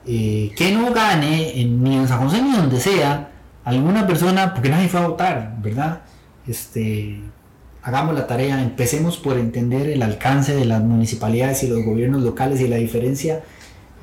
Eh, 0.05 0.51
que 0.57 0.73
no 0.73 0.93
gane 0.93 1.53
ni 1.65 1.95
en 1.95 2.07
San 2.07 2.19
José 2.19 2.41
ni 2.41 2.51
donde 2.51 2.79
sea 2.79 3.31
alguna 3.67 4.07
persona 4.07 4.53
porque 4.53 4.69
nadie 4.69 4.87
fue 4.87 5.01
a 5.01 5.07
votar, 5.07 5.57
¿verdad? 5.61 6.01
Este, 6.47 7.19
hagamos 7.83 8.15
la 8.15 8.25
tarea, 8.25 8.61
empecemos 8.61 9.17
por 9.17 9.37
entender 9.37 9.89
el 9.89 10.01
alcance 10.01 10.55
de 10.55 10.63
las 10.63 10.81
municipalidades 10.81 11.63
y 11.63 11.67
los 11.67 11.83
gobiernos 11.83 12.23
locales 12.23 12.61
y 12.61 12.69
la 12.69 12.77
diferencia 12.77 13.43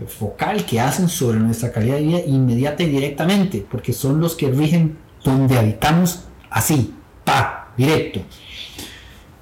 focal 0.07 0.67
que 0.67 0.81
hacen 0.81 1.09
sobre 1.09 1.39
nuestra 1.39 1.73
calidad 1.73 1.97
de 1.97 2.03
vida 2.03 2.21
inmediata 2.27 2.83
y 2.83 2.91
directamente, 2.91 3.65
porque 3.71 3.95
son 3.95 4.21
los 4.21 4.35
que 4.35 4.51
rigen 4.51 4.99
donde 5.25 5.57
habitamos 5.57 6.25
así, 6.51 6.93
pa, 7.25 7.73
directo. 7.75 8.21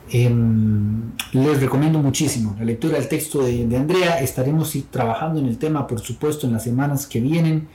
Em, 0.09 1.11
les 1.33 1.61
recomiendo 1.61 1.99
muchísimo 1.99 2.55
la 2.61 2.65
lectura 2.65 2.97
del 2.97 3.09
texto 3.09 3.43
de, 3.43 3.77
Andrea. 3.77 4.21
Estaremos 4.21 4.73
trabajando 4.89 5.41
en 5.41 5.47
el 5.47 5.59
tema, 5.59 5.85
por 5.89 6.01
supuesto, 6.01 6.47
en 6.47 6.53
las 6.53 6.63
semanas 6.63 7.09
que 7.09 7.19
vienen, 7.19 7.67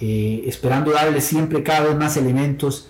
eh, 0.00 0.42
esperando 0.46 0.92
darles 0.92 1.24
siempre 1.24 1.62
cada 1.62 1.88
vez 1.88 1.96
más 1.96 2.16
elementos 2.16 2.88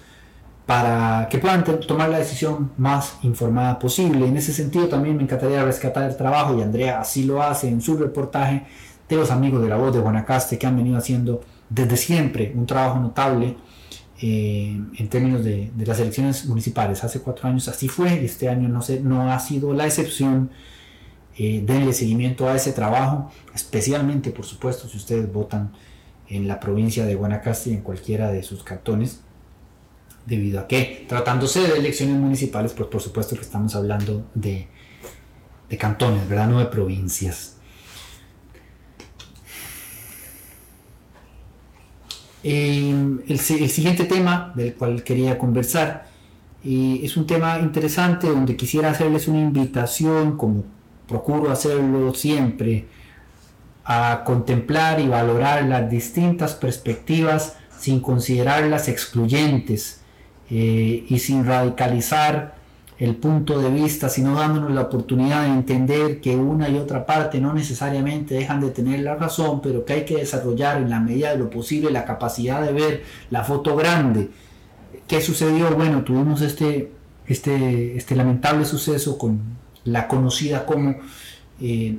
para 0.67 1.29
que 1.29 1.38
puedan 1.38 1.64
tomar 1.64 2.09
la 2.09 2.19
decisión 2.19 2.71
más 2.76 3.19
informada 3.23 3.79
posible. 3.79 4.26
En 4.26 4.37
ese 4.37 4.52
sentido, 4.52 4.88
también 4.88 5.17
me 5.17 5.25
encantaría 5.25 5.64
rescatar 5.64 6.09
el 6.09 6.17
trabajo, 6.17 6.57
y 6.57 6.62
Andrea 6.62 7.00
así 7.00 7.25
lo 7.25 7.43
hace 7.43 7.69
en 7.69 7.81
su 7.81 7.97
reportaje, 7.97 8.64
de 9.09 9.17
los 9.17 9.31
amigos 9.33 9.61
de 9.62 9.69
la 9.69 9.76
voz 9.76 9.93
de 9.93 9.99
Guanacaste 10.00 10.57
que 10.57 10.67
han 10.67 10.76
venido 10.76 10.97
haciendo 10.97 11.43
desde 11.69 11.97
siempre 11.97 12.52
un 12.55 12.64
trabajo 12.64 13.00
notable 13.00 13.57
eh, 14.23 14.81
en 14.97 15.09
términos 15.09 15.43
de, 15.45 15.73
las 15.85 15.99
elecciones 15.99 16.47
municipales. 16.47 17.02
Hace 17.02 17.21
cuatro 17.21 17.49
años 17.49 17.67
así 17.69 17.88
fue 17.88 18.21
y 18.23 18.26
este 18.26 18.49
año 18.49 18.69
no, 18.69 18.83
sé, 18.83 19.00
no 19.00 19.33
ha 19.33 19.38
sido 19.40 19.73
la 19.75 19.87
excepción. 19.87 20.50
Eh, 21.37 21.62
denle 21.64 21.93
seguimiento 21.93 22.49
a 22.49 22.55
ese 22.55 22.73
trabajo, 22.73 23.31
especialmente 23.55 24.31
por 24.31 24.45
supuesto 24.45 24.88
si 24.88 24.99
ustedes 24.99 25.33
votan 25.33 25.73
en 26.31 26.49
la 26.49 26.61
provincia 26.61 27.05
de 27.05 27.15
Guanacaste 27.15 27.71
y 27.71 27.75
en 27.75 27.81
cualquiera 27.83 28.31
de 28.31 28.43
sus 28.43 28.63
cantones, 28.63 29.21
debido 30.27 30.61
a 30.61 30.69
que 30.69 31.05
tratándose 31.09 31.61
de 31.61 31.77
elecciones 31.77 32.17
municipales, 32.17 32.73
pues 32.73 32.89
por 32.89 33.03
supuesto 33.03 33.35
que 33.35 33.43
estamos 33.43 33.75
hablando 33.75 34.27
de, 34.35 34.69
de 35.69 35.77
cantones, 35.77 36.29
¿verdad? 36.29 36.49
No 36.49 36.59
de 36.61 36.67
provincias. 36.67 37.57
el, 42.43 43.23
el, 43.29 43.39
siguiente 43.39 44.05
tema 44.05 44.53
del 44.55 44.73
cual 44.75 45.03
quería 45.03 45.37
conversar 45.37 46.07
es 46.65 47.17
un 47.17 47.27
tema 47.27 47.59
interesante 47.59 48.29
donde 48.29 48.57
quisiera 48.57 48.91
hacerles 48.91 49.29
una 49.29 49.41
invitación, 49.41 50.37
como 50.37 50.65
procuro 51.07 51.51
hacerlo 51.51 52.15
siempre, 52.15 52.87
a 53.93 54.23
contemplar 54.23 55.01
y 55.01 55.09
valorar 55.09 55.65
las 55.65 55.91
distintas 55.91 56.55
perspectivas 56.55 57.57
sin 57.77 57.99
considerarlas 57.99 58.87
excluyentes 58.87 60.03
eh, 60.49 61.05
y 61.09 61.19
sin 61.19 61.45
radicalizar 61.45 62.55
el 62.99 63.17
punto 63.17 63.59
de 63.59 63.69
vista, 63.69 64.09
sino 64.09 64.37
dándonos 64.37 64.71
la 64.71 64.83
oportunidad 64.83 65.43
de 65.43 65.49
entender 65.49 66.21
que 66.21 66.37
una 66.37 66.69
y 66.69 66.77
otra 66.77 67.05
parte 67.05 67.41
no 67.41 67.53
necesariamente 67.53 68.37
dejan 68.37 68.61
de 68.61 68.71
tener 68.71 69.01
la 69.01 69.17
razón, 69.17 69.61
pero 69.61 69.85
que 69.85 69.95
hay 69.95 70.05
que 70.05 70.19
desarrollar 70.19 70.77
en 70.77 70.89
la 70.89 71.01
medida 71.01 71.33
de 71.33 71.39
lo 71.39 71.51
posible 71.51 71.91
la 71.91 72.05
capacidad 72.05 72.63
de 72.63 72.73
ver 72.73 73.03
la 73.31 73.43
foto 73.43 73.75
grande. 73.75 74.31
¿Qué 75.09 75.21
sucedió? 75.21 75.75
Bueno, 75.75 76.05
tuvimos 76.05 76.43
este, 76.43 76.93
este, 77.27 77.97
este 77.97 78.15
lamentable 78.15 78.65
suceso 78.65 79.19
con 79.19 79.41
la 79.83 80.07
conocida 80.07 80.65
como 80.65 80.95
eh, 81.61 81.99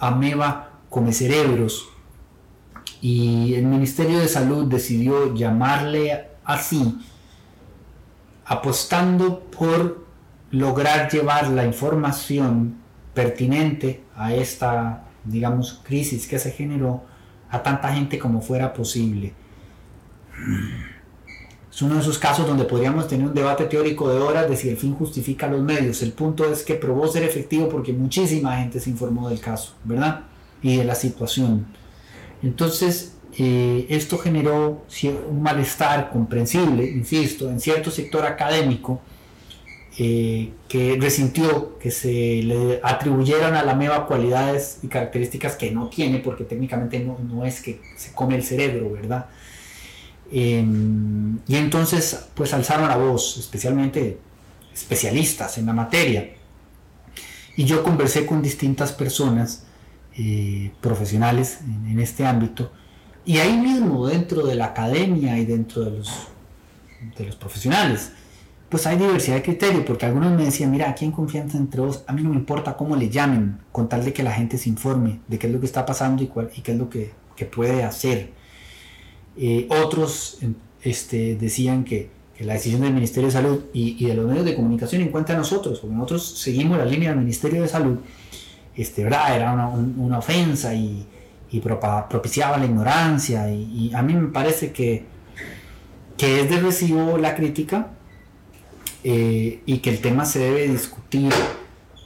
ameba 0.00 0.67
come 0.88 1.12
cerebros 1.12 1.88
y 3.00 3.54
el 3.54 3.64
Ministerio 3.66 4.18
de 4.18 4.28
Salud 4.28 4.66
decidió 4.66 5.34
llamarle 5.34 6.26
así 6.44 6.98
apostando 8.44 9.40
por 9.40 10.04
lograr 10.50 11.10
llevar 11.10 11.48
la 11.48 11.66
información 11.66 12.76
pertinente 13.12 14.02
a 14.16 14.32
esta, 14.34 15.04
digamos, 15.24 15.80
crisis 15.84 16.26
que 16.26 16.38
se 16.38 16.50
generó 16.50 17.02
a 17.50 17.62
tanta 17.62 17.92
gente 17.92 18.18
como 18.18 18.40
fuera 18.40 18.72
posible. 18.72 19.34
Es 21.70 21.82
uno 21.82 21.96
de 21.96 22.00
esos 22.00 22.18
casos 22.18 22.46
donde 22.46 22.64
podríamos 22.64 23.06
tener 23.06 23.26
un 23.26 23.34
debate 23.34 23.66
teórico 23.66 24.08
de 24.08 24.18
horas 24.18 24.48
de 24.48 24.56
si 24.56 24.68
el 24.70 24.76
fin 24.76 24.94
justifica 24.94 25.46
los 25.46 25.62
medios. 25.62 26.02
El 26.02 26.12
punto 26.12 26.50
es 26.50 26.62
que 26.62 26.74
probó 26.74 27.06
ser 27.06 27.24
efectivo 27.24 27.68
porque 27.68 27.92
muchísima 27.92 28.56
gente 28.56 28.80
se 28.80 28.90
informó 28.90 29.28
del 29.28 29.40
caso, 29.40 29.74
¿verdad? 29.84 30.24
Y 30.62 30.76
de 30.76 30.84
la 30.84 30.94
situación. 30.94 31.66
Entonces, 32.42 33.12
eh, 33.36 33.86
esto 33.90 34.18
generó 34.18 34.84
un 35.28 35.42
malestar 35.42 36.10
comprensible, 36.10 36.84
insisto, 36.90 37.48
en 37.50 37.60
cierto 37.60 37.90
sector 37.90 38.26
académico, 38.26 39.00
eh, 39.98 40.52
que 40.68 40.96
resintió 41.00 41.78
que 41.78 41.90
se 41.90 42.42
le 42.42 42.80
atribuyeran 42.82 43.54
a 43.54 43.64
la 43.64 43.74
MEVA 43.74 44.06
cualidades 44.06 44.78
y 44.82 44.88
características 44.88 45.56
que 45.56 45.70
no 45.70 45.88
tiene, 45.88 46.18
porque 46.18 46.44
técnicamente 46.44 47.00
no, 47.00 47.18
no 47.18 47.44
es 47.44 47.60
que 47.60 47.80
se 47.96 48.12
come 48.12 48.36
el 48.36 48.44
cerebro, 48.44 48.92
¿verdad? 48.92 49.26
Em, 50.30 51.38
y 51.48 51.56
entonces, 51.56 52.26
pues 52.34 52.52
alzaron 52.52 52.88
la 52.88 52.96
voz, 52.96 53.38
especialmente 53.38 54.18
especialistas 54.74 55.58
en 55.58 55.66
la 55.66 55.72
materia. 55.72 56.30
Y 57.56 57.64
yo 57.64 57.82
conversé 57.82 58.26
con 58.26 58.42
distintas 58.42 58.92
personas 58.92 59.64
eh, 60.18 60.72
profesionales 60.80 61.60
en, 61.62 61.92
en, 61.92 62.00
este 62.00 62.26
ámbito, 62.26 62.70
y 63.24 63.38
ahí 63.38 63.56
mismo, 63.56 64.06
dentro 64.06 64.46
de 64.46 64.54
la 64.54 64.66
academia 64.66 65.38
y 65.38 65.44
dentro 65.44 65.84
de 65.84 65.98
los, 65.98 66.10
de 67.16 67.26
los 67.26 67.36
profesionales, 67.36 68.12
pues 68.68 68.86
hay 68.86 68.98
diversidad 68.98 69.36
de 69.36 69.42
criterio, 69.42 69.84
porque 69.84 70.06
algunos 70.06 70.32
me 70.32 70.44
decían, 70.44 70.70
mira, 70.70 70.90
aquí 70.90 71.04
en 71.04 71.12
confianza 71.12 71.56
entre 71.56 71.80
vos, 71.80 72.04
a 72.06 72.12
mí 72.12 72.22
no 72.22 72.30
me 72.30 72.36
importa 72.36 72.76
cómo 72.76 72.96
le 72.96 73.08
llamen, 73.08 73.58
con 73.72 73.88
tal 73.88 74.04
de 74.04 74.12
que 74.12 74.22
la 74.22 74.32
gente 74.32 74.58
se 74.58 74.68
informe 74.68 75.20
de 75.26 75.38
qué 75.38 75.46
es 75.46 75.52
lo 75.52 75.60
que 75.60 75.66
está 75.66 75.86
pasando 75.86 76.22
y, 76.22 76.26
cuál, 76.26 76.50
y 76.54 76.60
qué 76.60 76.72
es 76.72 76.78
lo 76.78 76.90
que, 76.90 77.12
puede 77.54 77.84
hacer. 77.84 78.32
Eh, 79.36 79.68
otros 79.70 80.38
este, 80.82 81.36
decían 81.36 81.84
que, 81.84 82.10
la 82.40 82.54
decisión 82.54 82.82
del 82.82 82.92
Ministerio 82.94 83.26
de 83.26 83.32
Salud 83.32 83.64
y, 83.72 84.04
de 84.04 84.14
los 84.14 84.26
medios 84.26 84.44
de 84.44 84.54
comunicación 84.54 85.02
en 85.02 85.08
cuenta 85.08 85.32
a 85.32 85.36
nosotros, 85.36 85.80
porque 85.80 85.94
nosotros 85.94 86.38
seguimos 86.38 86.78
la 86.78 86.84
línea 86.84 87.10
del 87.10 87.18
Ministerio 87.18 87.62
de 87.62 87.68
Salud, 87.68 87.98
este, 88.78 89.02
era 89.02 89.52
una, 89.52 90.18
ofensa 90.18 90.74
y, 90.74 91.06
propiciaba 92.08 92.56
la 92.56 92.66
ignorancia, 92.66 93.50
y, 93.50 93.92
a 93.94 94.02
mí 94.02 94.14
me 94.14 94.28
parece 94.28 94.72
que, 94.72 95.04
que 96.16 96.40
es 96.40 96.50
de 96.50 96.60
recibo 96.60 97.18
la 97.18 97.34
crítica, 97.34 97.88
eh, 99.04 99.62
y 99.66 99.78
que 99.78 99.90
el 99.90 100.00
tema 100.00 100.24
se 100.24 100.38
debe 100.38 100.68
discutir, 100.68 101.32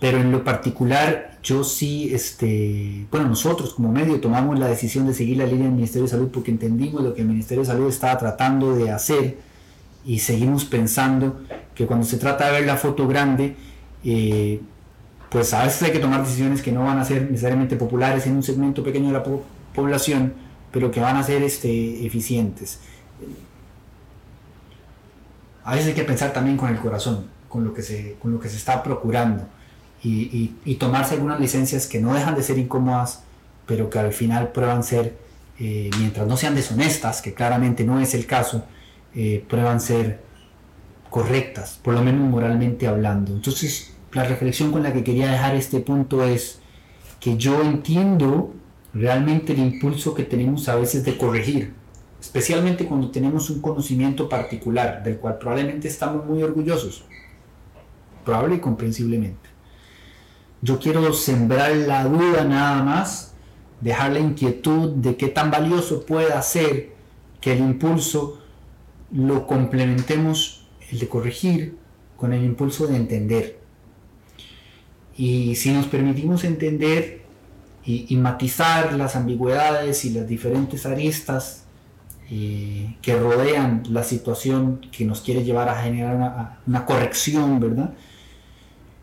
pero 0.00 0.18
en 0.18 0.32
lo 0.32 0.44
particular 0.44 1.38
yo 1.42 1.64
sí, 1.64 2.10
este, 2.12 3.06
bueno, 3.10 3.28
nosotros 3.28 3.74
como 3.74 3.90
medio 3.90 4.20
tomamos 4.20 4.58
la 4.58 4.68
decisión 4.68 5.06
de 5.06 5.14
seguir 5.14 5.38
la 5.38 5.46
línea 5.46 5.64
del 5.64 5.72
Ministerio 5.72 6.04
de 6.04 6.10
Salud 6.10 6.30
porque 6.32 6.50
entendimos 6.50 7.02
lo 7.02 7.14
que 7.14 7.22
el 7.22 7.28
Ministerio 7.28 7.62
de 7.62 7.68
Salud 7.68 7.88
estaba 7.88 8.16
tratando 8.18 8.76
de 8.76 8.90
hacer 8.90 9.38
y 10.04 10.18
seguimos 10.18 10.64
pensando 10.64 11.40
que 11.74 11.86
cuando 11.86 12.06
se 12.06 12.18
trata 12.18 12.46
de 12.46 12.52
ver 12.52 12.66
la 12.66 12.76
foto 12.76 13.08
grande, 13.08 13.56
eh, 14.04 14.60
pues 15.32 15.52
a 15.54 15.64
veces 15.64 15.82
hay 15.82 15.92
que 15.92 15.98
tomar 15.98 16.22
decisiones 16.22 16.62
que 16.62 16.70
no 16.70 16.84
van 16.84 16.98
a 16.98 17.04
ser 17.04 17.30
necesariamente 17.30 17.76
populares 17.76 18.26
en 18.26 18.36
un 18.36 18.42
segmento 18.42 18.84
pequeño 18.84 19.06
de 19.06 19.14
la 19.14 19.24
población, 19.74 20.34
pero 20.70 20.90
que 20.90 21.00
van 21.00 21.16
a 21.16 21.22
ser 21.22 21.42
este, 21.42 22.06
eficientes 22.06 22.78
a 25.64 25.72
veces 25.72 25.88
hay 25.88 25.94
que 25.94 26.04
pensar 26.04 26.32
también 26.32 26.56
con 26.56 26.68
el 26.68 26.78
corazón, 26.78 27.26
con 27.48 27.64
lo 27.64 27.72
que 27.72 27.82
se, 27.82 28.16
con 28.20 28.32
lo 28.32 28.40
que 28.40 28.48
se 28.48 28.56
está 28.56 28.82
procurando 28.82 29.44
y, 30.02 30.48
tomarse 30.80 31.14
algunas 31.14 31.38
licencias 31.38 31.86
que 31.86 32.00
no 32.00 32.12
dejan 32.12 32.34
de 32.34 32.42
ser 32.42 32.58
incómodas, 32.58 33.22
pero 33.66 33.88
que 33.88 34.00
al 34.00 34.12
final 34.12 34.50
prueban 34.50 34.82
ser, 34.82 35.16
eh, 35.60 35.90
mientras 35.98 36.26
no 36.26 36.36
sean 36.36 36.56
deshonestas, 36.56 37.22
que 37.22 37.34
claramente 37.34 37.84
no 37.84 38.00
es 38.00 38.14
el 38.14 38.26
caso, 38.26 38.64
eh, 39.14 39.44
prueban 39.48 39.80
ser 39.80 40.20
correctas, 41.08 41.78
por 41.80 41.94
lo 41.94 42.02
menos 42.02 42.28
moralmente 42.28 42.88
hablando. 42.88 43.32
Entonces, 43.32 43.91
la 44.12 44.24
reflexión 44.24 44.72
con 44.72 44.82
la 44.82 44.92
que 44.92 45.04
quería 45.04 45.30
dejar 45.30 45.54
este 45.54 45.80
punto 45.80 46.24
es 46.24 46.60
que 47.20 47.36
yo 47.36 47.62
entiendo 47.62 48.52
realmente 48.92 49.52
el 49.52 49.60
impulso 49.60 50.14
que 50.14 50.24
tenemos 50.24 50.68
a 50.68 50.76
veces 50.76 51.04
de 51.04 51.16
corregir, 51.16 51.72
especialmente 52.20 52.86
cuando 52.86 53.10
tenemos 53.10 53.48
un 53.48 53.62
conocimiento 53.62 54.28
particular 54.28 55.02
del 55.02 55.16
cual 55.16 55.38
probablemente 55.38 55.88
estamos 55.88 56.26
muy 56.26 56.42
orgullosos, 56.42 57.04
probable 58.24 58.56
y 58.56 58.60
comprensiblemente. 58.60 59.48
Yo 60.60 60.78
quiero 60.78 61.12
sembrar 61.12 61.74
la 61.74 62.04
duda 62.04 62.44
nada 62.44 62.82
más, 62.82 63.34
dejar 63.80 64.12
la 64.12 64.20
inquietud 64.20 64.90
de 64.90 65.16
qué 65.16 65.28
tan 65.28 65.50
valioso 65.50 66.04
pueda 66.04 66.40
ser 66.42 66.92
que 67.40 67.52
el 67.52 67.60
impulso 67.60 68.38
lo 69.10 69.46
complementemos, 69.46 70.66
el 70.90 70.98
de 70.98 71.08
corregir, 71.08 71.76
con 72.16 72.32
el 72.32 72.44
impulso 72.44 72.86
de 72.86 72.96
entender. 72.96 73.61
Y 75.16 75.54
si 75.56 75.70
nos 75.72 75.86
permitimos 75.86 76.44
entender 76.44 77.22
y, 77.84 78.16
matizar 78.16 78.92
las 78.94 79.16
ambigüedades 79.16 80.04
y 80.04 80.10
las 80.10 80.26
diferentes 80.28 80.86
aristas 80.86 81.64
eh, 82.30 82.96
que 83.02 83.16
rodean 83.16 83.82
la 83.90 84.04
situación 84.04 84.80
que 84.92 85.04
nos 85.04 85.20
quiere 85.20 85.42
llevar 85.42 85.68
a 85.68 85.82
generar 85.82 86.14
una, 86.14 86.60
una 86.66 86.86
corrección, 86.86 87.58
¿verdad? 87.60 87.92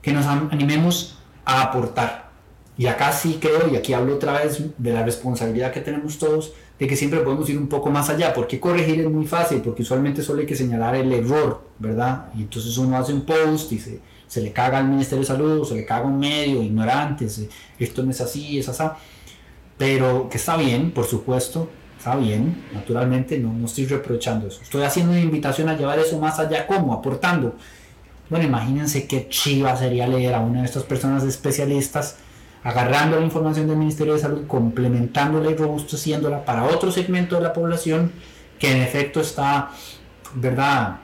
Que 0.01 0.13
nos 0.13 0.25
animemos 0.25 1.19
a 1.45 1.63
aportar. 1.63 2.29
Y 2.77 2.87
acá 2.87 3.11
sí 3.11 3.39
creo, 3.41 3.69
y 3.71 3.75
aquí 3.75 3.93
hablo 3.93 4.15
otra 4.15 4.41
vez 4.41 4.63
de 4.77 4.93
la 4.93 5.03
responsabilidad 5.03 5.73
que 5.73 5.81
tenemos 5.81 6.17
todos, 6.17 6.53
de 6.79 6.87
que 6.87 6.95
siempre 6.95 7.19
podemos 7.19 7.49
ir 7.49 7.57
un 7.57 7.67
poco 7.67 7.89
más 7.89 8.09
allá, 8.09 8.33
porque 8.33 8.57
corregir 8.57 9.01
es 9.01 9.09
muy 9.11 9.27
fácil, 9.27 9.59
porque 9.61 9.81
usualmente 9.81 10.23
solo 10.23 10.39
hay 10.39 10.45
que 10.45 10.55
señalar 10.55 10.95
el 10.95 11.11
error, 11.11 11.61
¿verdad? 11.77 12.27
Y 12.37 12.43
entonces 12.43 12.77
uno 12.77 12.97
hace 12.97 13.13
un 13.13 13.23
post 13.23 13.73
y 13.73 13.79
se, 13.79 13.99
se 14.29 14.41
le 14.41 14.53
caga 14.53 14.77
al 14.77 14.87
Ministerio 14.87 15.21
de 15.21 15.25
Salud, 15.25 15.67
se 15.67 15.73
le 15.73 15.85
caga 15.85 16.05
un 16.05 16.19
medio, 16.19 16.61
ignorantes, 16.61 17.47
esto 17.79 18.03
no 18.03 18.11
es 18.11 18.21
así, 18.21 18.59
es 18.59 18.69
así, 18.69 18.83
pero 19.75 20.29
que 20.29 20.37
está 20.37 20.55
bien, 20.55 20.91
por 20.91 21.05
supuesto, 21.05 21.67
está 21.97 22.15
bien, 22.15 22.63
naturalmente, 22.71 23.39
no, 23.39 23.51
no 23.51 23.65
estoy 23.65 23.87
reprochando 23.87 24.47
eso, 24.47 24.61
estoy 24.61 24.83
haciendo 24.83 25.13
una 25.13 25.21
invitación 25.21 25.67
a 25.67 25.75
llevar 25.75 25.97
eso 25.97 26.19
más 26.19 26.37
allá, 26.37 26.67
¿cómo? 26.67 26.93
Aportando. 26.93 27.55
Bueno, 28.29 28.45
imagínense 28.45 29.07
qué 29.07 29.27
chiva 29.29 29.75
sería 29.75 30.07
leer 30.07 30.35
a 30.35 30.41
una 30.41 30.59
de 30.59 30.65
estas 30.65 30.83
personas 30.83 31.23
especialistas, 31.23 32.17
agarrando 32.63 33.17
la 33.19 33.25
información 33.25 33.67
del 33.67 33.77
Ministerio 33.77 34.13
de 34.13 34.19
Salud, 34.19 34.45
complementándola 34.45 35.49
y 35.49 35.55
robusteciéndola 35.55 36.45
para 36.45 36.65
otro 36.65 36.91
segmento 36.91 37.37
de 37.37 37.41
la 37.41 37.53
población 37.53 38.11
que 38.59 38.71
en 38.71 38.83
efecto 38.83 39.21
está, 39.21 39.71
¿verdad?, 40.35 40.99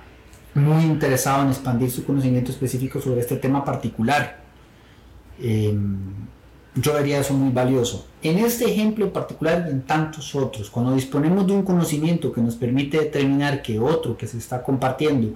muy 0.55 0.83
interesado 0.83 1.43
en 1.43 1.49
expandir 1.49 1.91
su 1.91 2.05
conocimiento 2.05 2.51
específico 2.51 2.99
sobre 3.01 3.21
este 3.21 3.35
tema 3.35 3.63
particular. 3.63 4.39
Em, 5.39 5.97
yo 6.75 6.93
vería 6.93 7.19
eso 7.19 7.33
muy 7.33 7.51
valioso. 7.53 8.07
En 8.21 8.39
este 8.39 8.65
ejemplo 8.71 9.05
en 9.05 9.11
particular 9.11 9.65
y 9.67 9.71
en 9.71 9.81
tantos 9.83 10.33
otros, 10.33 10.69
cuando 10.69 10.93
disponemos 10.93 11.45
de 11.45 11.53
un 11.53 11.63
conocimiento 11.63 12.31
que 12.31 12.41
nos 12.41 12.55
permite 12.55 12.97
determinar 12.97 13.61
que 13.61 13.79
otro 13.79 14.17
que 14.17 14.27
se 14.27 14.37
está 14.37 14.63
compartiendo 14.63 15.35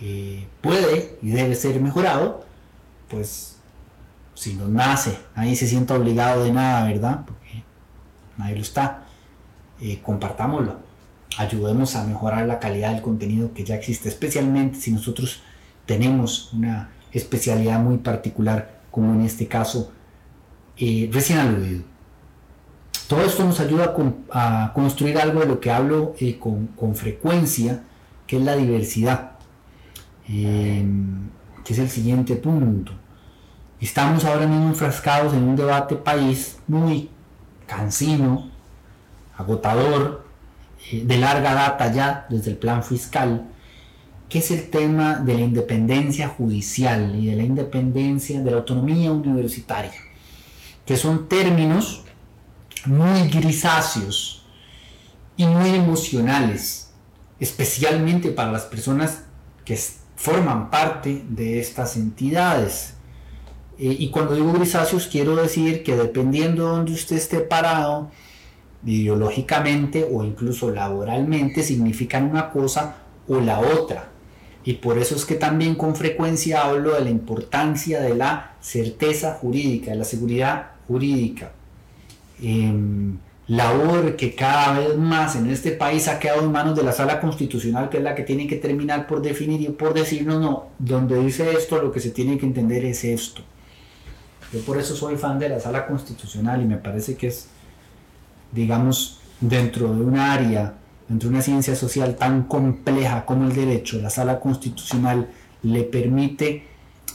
eh, 0.00 0.46
puede 0.60 1.18
y 1.22 1.30
debe 1.30 1.54
ser 1.54 1.80
mejorado, 1.80 2.44
pues 3.08 3.58
si 4.34 4.54
nos 4.54 4.68
nace, 4.68 5.16
nadie 5.36 5.54
se 5.56 5.66
sienta 5.66 5.94
obligado 5.94 6.44
de 6.44 6.52
nada, 6.52 6.86
¿verdad? 6.86 7.24
Porque 7.26 7.62
nadie 8.36 8.56
lo 8.56 8.62
está. 8.62 9.04
Eh, 9.80 10.00
compartámoslo, 10.02 10.76
ayudemos 11.38 11.96
a 11.96 12.04
mejorar 12.04 12.46
la 12.46 12.58
calidad 12.58 12.92
del 12.92 13.02
contenido 13.02 13.52
que 13.52 13.64
ya 13.64 13.74
existe, 13.74 14.08
especialmente 14.08 14.78
si 14.78 14.92
nosotros 14.92 15.42
tenemos 15.86 16.52
una 16.52 16.90
especialidad 17.12 17.80
muy 17.80 17.98
particular, 17.98 18.80
como 18.90 19.12
en 19.14 19.22
este 19.22 19.46
caso 19.46 19.92
eh, 20.76 21.08
recién 21.12 21.38
aludido. 21.38 21.82
Todo 23.08 23.22
esto 23.22 23.44
nos 23.44 23.60
ayuda 23.60 23.94
a, 24.30 24.72
construir 24.72 25.18
algo 25.18 25.40
de 25.40 25.46
lo 25.46 25.60
que 25.60 25.70
hablo 25.70 26.14
eh, 26.18 26.38
con, 26.38 26.94
frecuencia, 26.94 27.82
que 28.26 28.38
es 28.38 28.42
la 28.42 28.56
diversidad, 28.56 29.32
que 30.26 31.72
es 31.72 31.78
el 31.78 31.90
siguiente 31.90 32.36
punto. 32.36 32.92
Estamos 33.80 34.24
ahora 34.24 34.46
mismo 34.46 34.68
enfrascados 34.68 35.34
en 35.34 35.42
un 35.42 35.56
debate 35.56 35.96
país 35.96 36.58
muy 36.66 37.10
cansino, 37.66 38.50
agotador, 39.36 40.23
de 40.92 41.16
larga 41.16 41.54
data 41.54 41.92
ya 41.92 42.26
desde 42.28 42.52
el 42.52 42.56
plan 42.56 42.82
fiscal, 42.82 43.48
que 44.28 44.38
es 44.38 44.50
el 44.50 44.68
tema 44.70 45.16
de 45.16 45.34
la 45.34 45.40
independencia 45.40 46.28
judicial 46.28 47.14
y 47.16 47.26
de 47.26 47.36
la 47.36 47.42
independencia 47.42 48.40
de 48.40 48.50
la 48.50 48.58
autonomía 48.58 49.12
universitaria, 49.12 49.92
que 50.84 50.96
son 50.96 51.28
términos 51.28 52.04
muy 52.86 53.28
grisáceos 53.28 54.44
y 55.36 55.46
muy 55.46 55.70
emocionales, 55.70 56.90
especialmente 57.40 58.30
para 58.30 58.52
las 58.52 58.62
personas 58.62 59.22
que 59.64 59.78
forman 60.16 60.70
parte 60.70 61.24
de 61.28 61.60
estas 61.60 61.96
entidades. 61.96 62.94
Eh, 63.78 63.96
y 63.98 64.10
cuando 64.10 64.34
digo 64.34 64.52
grisáceos 64.52 65.06
quiero 65.06 65.34
decir 65.36 65.82
que 65.82 65.96
dependiendo 65.96 66.64
de 66.64 66.70
donde 66.70 66.92
usted 66.92 67.16
esté 67.16 67.40
parado, 67.40 68.10
ideológicamente 68.86 70.06
o 70.10 70.24
incluso 70.24 70.70
laboralmente, 70.70 71.62
significan 71.62 72.30
una 72.30 72.50
cosa 72.50 72.96
o 73.28 73.40
la 73.40 73.60
otra. 73.60 74.08
Y 74.64 74.74
por 74.74 74.98
eso 74.98 75.14
es 75.14 75.24
que 75.24 75.34
también 75.34 75.74
con 75.74 75.94
frecuencia 75.94 76.62
hablo 76.62 76.94
de 76.94 77.02
la 77.02 77.10
importancia 77.10 78.00
de 78.00 78.14
la 78.14 78.56
certeza 78.60 79.34
jurídica, 79.34 79.90
de 79.90 79.98
la 79.98 80.04
seguridad 80.04 80.70
jurídica. 80.88 81.52
Em, 82.42 83.18
labor 83.46 84.16
que 84.16 84.34
cada 84.34 84.78
vez 84.78 84.96
más 84.96 85.36
en 85.36 85.50
este 85.50 85.72
país 85.72 86.08
ha 86.08 86.18
quedado 86.18 86.42
en 86.42 86.52
manos 86.52 86.76
de 86.76 86.82
la 86.82 86.92
sala 86.92 87.20
constitucional, 87.20 87.90
que 87.90 87.98
es 87.98 88.02
la 88.02 88.14
que 88.14 88.22
tiene 88.22 88.46
que 88.46 88.56
terminar 88.56 89.06
por 89.06 89.20
definir 89.20 89.60
y 89.60 89.68
por 89.68 89.92
decirnos, 89.92 90.40
no, 90.40 90.68
donde 90.78 91.18
dice 91.22 91.52
esto, 91.52 91.80
lo 91.80 91.92
que 91.92 92.00
se 92.00 92.10
tiene 92.10 92.38
que 92.38 92.46
entender 92.46 92.84
es 92.86 93.04
esto. 93.04 93.42
Yo 94.52 94.60
por 94.60 94.78
eso 94.78 94.96
soy 94.96 95.16
fan 95.16 95.38
de 95.38 95.48
la 95.48 95.60
sala 95.60 95.86
constitucional 95.86 96.62
y 96.62 96.64
me 96.64 96.78
parece 96.78 97.16
que 97.16 97.26
es, 97.26 97.48
digamos, 98.54 99.18
dentro 99.40 99.92
de 99.94 100.02
un 100.02 100.18
área, 100.18 100.74
dentro 101.08 101.28
de 101.28 101.34
una 101.34 101.42
ciencia 101.42 101.76
social 101.76 102.16
tan 102.16 102.44
compleja 102.44 103.24
como 103.24 103.48
el 103.48 103.54
derecho, 103.54 103.98
la 103.98 104.10
sala 104.10 104.40
constitucional 104.40 105.28
le 105.62 105.82
permite, 105.82 106.64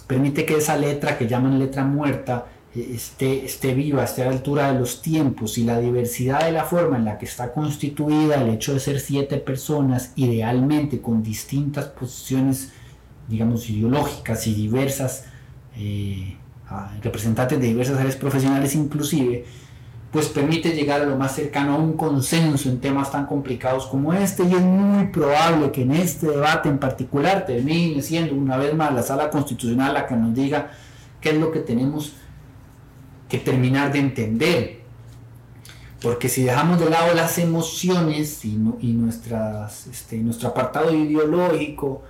permite 0.08 0.46
que 0.46 0.58
esa 0.58 0.76
letra 0.78 1.18
que 1.18 1.28
llaman 1.28 1.60
letra 1.60 1.84
muerta 1.84 2.46
eh, 2.76 2.92
esté, 2.94 3.46
esté 3.46 3.74
viva, 3.74 4.04
esté 4.04 4.24
a 4.24 4.26
la 4.26 4.32
altura 4.32 4.72
de 4.72 4.80
los 4.80 5.02
tiempos 5.02 5.58
y 5.58 5.64
la 5.64 5.80
diversidad 5.80 6.46
de 6.46 6.52
la 6.52 6.66
forma 6.66 6.98
en 6.98 7.06
la 7.06 7.18
que 7.18 7.26
está 7.26 7.52
constituida, 7.52 8.42
el 8.42 8.50
hecho 8.50 8.74
de 8.74 8.80
ser 8.80 9.00
siete 9.00 9.38
personas, 9.38 10.14
idealmente 10.16 11.02
con 11.02 11.24
distintas 11.24 11.86
posiciones, 11.86 12.72
digamos, 13.28 13.70
ideológicas 13.70 14.46
y 14.48 14.54
diversas, 14.54 15.26
eh, 15.78 16.36
representantes 17.02 17.60
de 17.60 17.68
diversas 17.68 17.98
áreas 17.98 18.16
profesionales 18.16 18.76
inclusive, 18.76 19.46
pues 20.12 20.28
permite 20.28 20.72
llegar 20.72 21.02
a 21.02 21.06
lo 21.06 21.16
más 21.16 21.36
cercano 21.36 21.74
a 21.74 21.78
un 21.78 21.94
consenso 21.94 22.70
en 22.70 22.80
temas 22.80 23.12
tan 23.12 23.28
complicados 23.28 23.86
como 23.86 24.14
este 24.14 24.44
y 24.44 24.54
es 24.54 24.62
muy 24.62 25.08
probable 25.08 25.72
que 25.72 25.84
en 25.84 25.92
este 25.92 26.28
debate 26.28 26.68
en 26.68 26.80
particular 26.80 27.46
termine 27.46 28.02
siendo 28.02 28.34
una 28.34 28.58
vez 28.58 28.74
más 28.74 28.94
la 28.94 29.04
sala 29.04 29.30
constitucional 29.30 29.94
la 29.94 30.08
que 30.08 30.16
nos 30.16 30.34
diga 30.34 30.72
qué 31.22 31.30
es 31.30 31.38
lo 31.38 31.52
que 31.52 31.60
tenemos 31.60 32.14
que 33.28 33.38
terminar 33.38 33.94
de 33.94 34.00
entender. 34.00 34.80
Porque 36.02 36.30
si 36.30 36.44
dejamos 36.44 36.80
de 36.80 36.90
lado 36.90 37.14
las 37.14 37.38
emociones 37.38 38.44
y, 38.46 38.58
y 38.80 38.94
nuestras, 38.94 39.86
este, 39.88 40.18
nuestro 40.18 40.50
apartado 40.50 40.96
ideológico, 40.96 42.04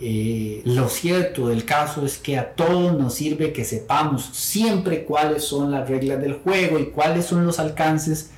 eh, 0.00 0.62
lo 0.64 0.88
cierto 0.88 1.48
del 1.48 1.64
caso 1.64 2.04
es 2.04 2.18
que 2.18 2.38
a 2.38 2.54
todos 2.54 2.96
nos 2.96 3.14
sirve 3.14 3.52
que 3.52 3.64
sepamos 3.64 4.30
siempre 4.32 5.04
cuáles 5.04 5.42
son 5.44 5.70
las 5.70 5.88
reglas 5.88 6.20
del 6.20 6.34
juego 6.34 6.78
y 6.78 6.86
cuáles 6.86 7.26
son 7.26 7.44
los 7.44 7.58
alcances 7.58 8.30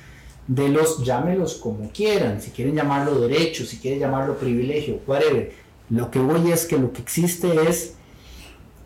de 0.47 0.69
los, 0.69 1.03
llámelos 1.03 1.55
como 1.55 1.89
quieran, 1.91 2.41
si 2.41 2.51
quieren 2.51 2.75
llamarlo 2.75 3.19
derecho, 3.19 3.65
si 3.65 3.77
quieren 3.77 3.99
llamarlo 3.99 4.37
privilegio, 4.37 4.99
whatever. 5.05 5.51
Lo 5.89 6.09
que 6.09 6.19
voy 6.19 6.51
es 6.51 6.65
que 6.65 6.77
lo 6.77 6.91
que 6.91 7.01
existe 7.01 7.69
es 7.69 7.95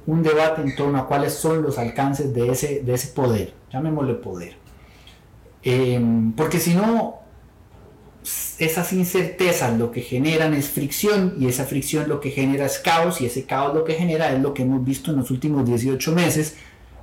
un 0.06 0.22
debate 0.22 0.62
en 0.62 0.76
torno 0.76 1.00
a 1.00 1.08
cuáles 1.08 1.34
son 1.34 1.64
los 1.64 1.78
alcances 1.78 2.34
de 2.34 2.52
ese, 2.52 2.82
de 2.82 2.94
ese 2.94 3.08
poder, 3.08 3.54
llamémosle 3.72 4.16
poder. 4.16 4.56
Em, 5.64 6.34
porque 6.34 6.60
si 6.60 6.76
no, 6.76 7.22
esas 8.58 8.94
incertezas 8.94 9.78
lo 9.78 9.92
que 9.92 10.02
generan 10.02 10.54
es 10.54 10.70
fricción 10.70 11.36
y 11.40 11.48
esa 11.48 11.66
fricción 11.66 12.10
lo 12.10 12.20
que 12.20 12.32
genera 12.32 12.66
es 12.66 12.80
caos 12.80 13.22
y 13.22 13.26
ese 13.28 13.46
caos 13.46 13.76
lo 13.76 13.84
que 13.84 13.94
genera 13.94 14.32
es 14.32 14.42
lo 14.42 14.54
que 14.54 14.64
hemos 14.64 14.84
visto 14.84 15.12
en 15.12 15.18
los 15.18 15.30
últimos 15.30 15.68
18 15.68 16.12
meses, 16.12 16.56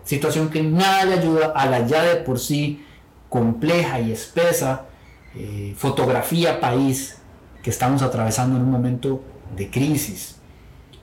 situación 0.04 0.50
que 0.50 0.62
nada 0.62 1.04
le 1.04 1.14
ayuda 1.14 1.52
a 1.54 1.66
la 1.66 1.86
ya 1.86 2.02
de 2.02 2.16
por 2.16 2.38
sí 2.38 2.84
compleja 3.28 4.00
y 4.00 4.12
espesa 4.12 4.86
eh, 5.34 5.74
fotografía 5.76 6.60
país 6.60 7.16
que 7.62 7.70
estamos 7.70 8.02
atravesando 8.02 8.56
en 8.56 8.64
un 8.64 8.70
momento 8.70 9.22
de 9.56 9.70
crisis. 9.70 10.36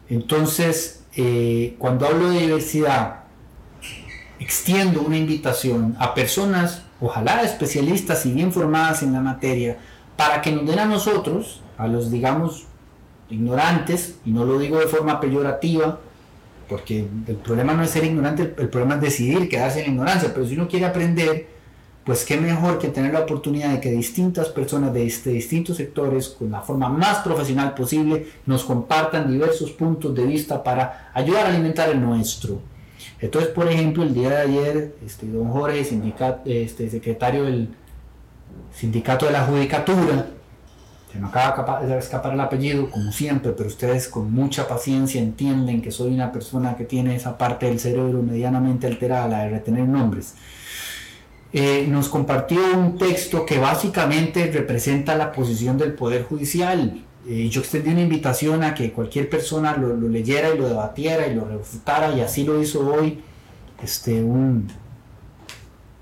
Entonces, 0.09 1.03
eh, 1.15 1.75
cuando 1.79 2.05
hablo 2.05 2.29
de 2.29 2.41
diversidad, 2.41 3.23
extiendo 4.39 5.01
una 5.01 5.17
invitación 5.17 5.95
a 5.99 6.13
personas, 6.13 6.83
ojalá 6.99 7.41
especialistas 7.43 8.25
y 8.25 8.31
bien 8.33 8.51
formadas 8.51 9.01
en 9.03 9.13
la 9.13 9.21
materia, 9.21 9.77
para 10.19 10.41
que 10.41 10.51
nos 10.51 10.65
den 10.67 10.79
a 10.79 10.85
nosotros, 10.85 11.61
a 11.77 11.87
los 11.87 12.11
digamos 12.11 12.65
ignorantes, 13.29 14.15
y 14.25 14.31
no 14.31 14.43
lo 14.43 14.59
digo 14.59 14.77
de 14.77 14.87
forma 14.87 15.21
peyorativa, 15.21 15.97
porque 16.67 17.07
el 17.25 17.37
problema 17.37 17.73
no 17.73 17.83
es 17.83 17.91
ser 17.91 18.03
ignorante, 18.03 18.53
el 18.57 18.67
problema 18.67 18.95
es 18.95 19.01
decidir 19.01 19.47
quedarse 19.47 19.81
en 19.81 19.93
ignorancia, 19.93 20.33
pero 20.33 20.45
si 20.45 20.55
uno 20.55 20.67
quiere 20.67 20.87
aprender, 20.87 21.47
pues 22.03 22.25
qué 22.25 22.35
mejor 22.35 22.79
que 22.79 22.89
tener 22.89 23.13
la 23.13 23.21
oportunidad 23.21 23.69
de 23.69 23.79
que 23.79 23.91
distintas 23.91 24.49
personas 24.49 24.93
de, 24.93 25.05
este, 25.05 25.29
distintos 25.29 25.77
sectores, 25.77 26.27
con 26.27 26.51
la 26.51 26.63
forma 26.63 26.89
más 26.89 27.19
profesional 27.19 27.73
posible, 27.73 28.27
nos 28.45 28.65
compartan 28.65 29.31
diversos 29.31 29.71
puntos 29.71 30.13
de 30.13 30.25
vista 30.25 30.61
para 30.61 31.11
ayudar 31.13 31.45
a 31.45 31.49
alimentar 31.49 31.89
el 31.91 32.01
nuestro. 32.01 32.59
Entonces, 33.21 33.51
por 33.51 33.69
ejemplo, 33.69 34.03
el 34.03 34.13
día 34.13 34.31
de 34.31 34.37
ayer, 34.37 34.95
este, 35.05 35.27
don 35.27 35.49
Jorge, 35.49 35.79
este, 35.79 36.89
secretario 36.89 37.45
del 37.45 37.69
sindicato 38.73 39.25
de 39.25 39.31
la 39.31 39.45
judicatura, 39.45 40.27
se 41.11 41.17
me 41.17 41.27
acaba 41.27 41.81
de 41.81 41.97
escapar 41.97 42.33
el 42.33 42.39
apellido, 42.39 42.89
como 42.91 43.11
siempre, 43.11 43.51
pero 43.53 43.67
ustedes 43.67 44.07
con 44.07 44.31
mucha 44.31 44.67
paciencia 44.67 45.19
entienden 45.19 45.81
que 45.81 45.91
soy 45.91 46.13
una 46.13 46.31
persona 46.31 46.75
que 46.75 46.85
tiene 46.85 47.15
esa 47.15 47.37
parte 47.37 47.65
del 47.65 47.79
cerebro 47.79 48.21
medianamente 48.21 48.85
alterada, 48.85 49.27
la 49.27 49.39
de 49.39 49.49
retener 49.49 49.87
nombres. 49.87 50.35
Eh, 51.51 51.87
nos 51.89 52.09
compartió 52.09 52.59
un 52.77 52.99
texto 52.99 53.43
que 53.43 53.57
básicamente 53.57 54.51
representa 54.51 55.15
la 55.15 55.31
posición 55.31 55.79
del 55.79 55.93
Poder 55.93 56.25
Judicial. 56.25 57.03
Eh, 57.27 57.49
yo 57.49 57.61
extendí 57.61 57.89
una 57.89 58.01
invitación 58.01 58.63
a 58.63 58.75
que 58.75 58.91
cualquier 58.91 59.29
persona 59.31 59.75
lo, 59.75 59.95
leyera 59.95 60.53
y 60.53 60.59
lo 60.59 60.67
debatiera 60.67 61.25
y 61.25 61.33
lo 61.33 61.45
refutara, 61.45 62.13
y 62.13 62.21
así 62.21 62.43
lo 62.43 62.61
hizo 62.61 62.87
hoy 62.87 63.19
este, 63.81 64.23
un, 64.23 64.67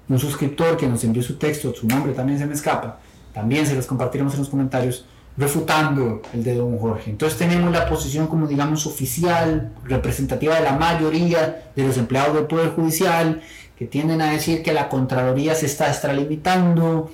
un 0.10 0.20
suscriptor 0.20 0.78
que 0.78 0.88
nos 0.88 1.04
envió 1.04 1.22
su 1.22 1.36
texto, 1.36 1.74
su 1.74 1.88
nombre 1.88 2.14
también 2.14 2.40
se 2.40 2.46
me 2.46 2.54
escapa, 2.54 3.00
también 3.34 3.66
se 3.66 3.76
los 3.76 3.86
compartiremos 3.86 4.34
en 4.34 4.40
los 4.40 4.50
comentarios, 4.50 5.06
refutando 5.38 6.22
el 6.34 6.44
de 6.44 6.56
don 6.56 6.78
Jorge. 6.80 7.12
Entonces 7.12 7.38
tenemos 7.38 7.72
la 7.72 7.88
posición 7.88 8.28
como 8.28 8.48
digamos 8.48 8.88
oficial, 8.88 9.72
representativa 9.84 10.56
de 10.56 10.64
la 10.64 10.74
mayoría 10.74 11.72
de 11.76 11.84
los 11.86 11.98
empleados 11.98 12.34
del 12.34 12.46
Poder 12.46 12.72
Judicial, 12.72 13.42
que 13.78 13.86
tienden 13.86 14.22
a 14.22 14.32
decir 14.32 14.64
que 14.64 14.74
la 14.74 14.90
Contraloría 14.90 15.54
se 15.54 15.68
está 15.68 15.88
extralimitando, 15.90 17.12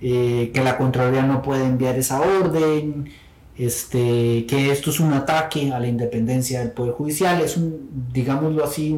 eh, 0.00 0.52
que 0.54 0.62
la 0.62 0.78
Contraloría 0.78 1.22
no 1.22 1.42
puede 1.42 1.64
enviar 1.64 1.98
esa 1.98 2.20
orden, 2.20 3.10
este, 3.56 4.46
que 4.46 4.70
esto 4.70 4.90
es 4.90 5.00
un 5.00 5.12
ataque 5.12 5.72
a 5.72 5.80
la 5.80 5.88
independencia 5.88 6.60
del 6.60 6.70
Poder 6.70 6.92
Judicial, 6.92 7.40
es 7.40 7.56
un, 7.56 8.08
digámoslo 8.12 8.62
así, 8.62 8.96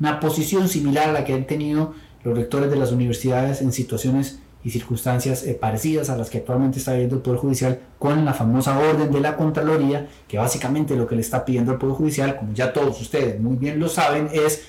una 0.00 0.20
posición 0.20 0.68
similar 0.68 1.10
a 1.10 1.12
la 1.12 1.24
que 1.24 1.34
han 1.34 1.46
tenido 1.46 1.92
los 2.28 2.36
rectores 2.36 2.70
de 2.70 2.76
las 2.76 2.92
universidades 2.92 3.62
en 3.62 3.72
situaciones 3.72 4.40
y 4.64 4.70
circunstancias 4.70 5.44
eh, 5.44 5.54
parecidas 5.54 6.10
a 6.10 6.16
las 6.16 6.30
que 6.30 6.38
actualmente 6.38 6.78
está 6.78 6.92
viviendo 6.92 7.16
el 7.16 7.22
Poder 7.22 7.38
Judicial 7.40 7.80
con 7.98 8.24
la 8.24 8.34
famosa 8.34 8.78
orden 8.78 9.10
de 9.10 9.20
la 9.20 9.36
Contraloría, 9.36 10.08
que 10.26 10.38
básicamente 10.38 10.96
lo 10.96 11.06
que 11.06 11.14
le 11.14 11.20
está 11.20 11.44
pidiendo 11.44 11.72
el 11.72 11.78
Poder 11.78 11.96
Judicial, 11.96 12.36
como 12.36 12.52
ya 12.52 12.72
todos 12.72 13.00
ustedes 13.00 13.40
muy 13.40 13.56
bien 13.56 13.78
lo 13.78 13.88
saben, 13.88 14.28
es 14.32 14.66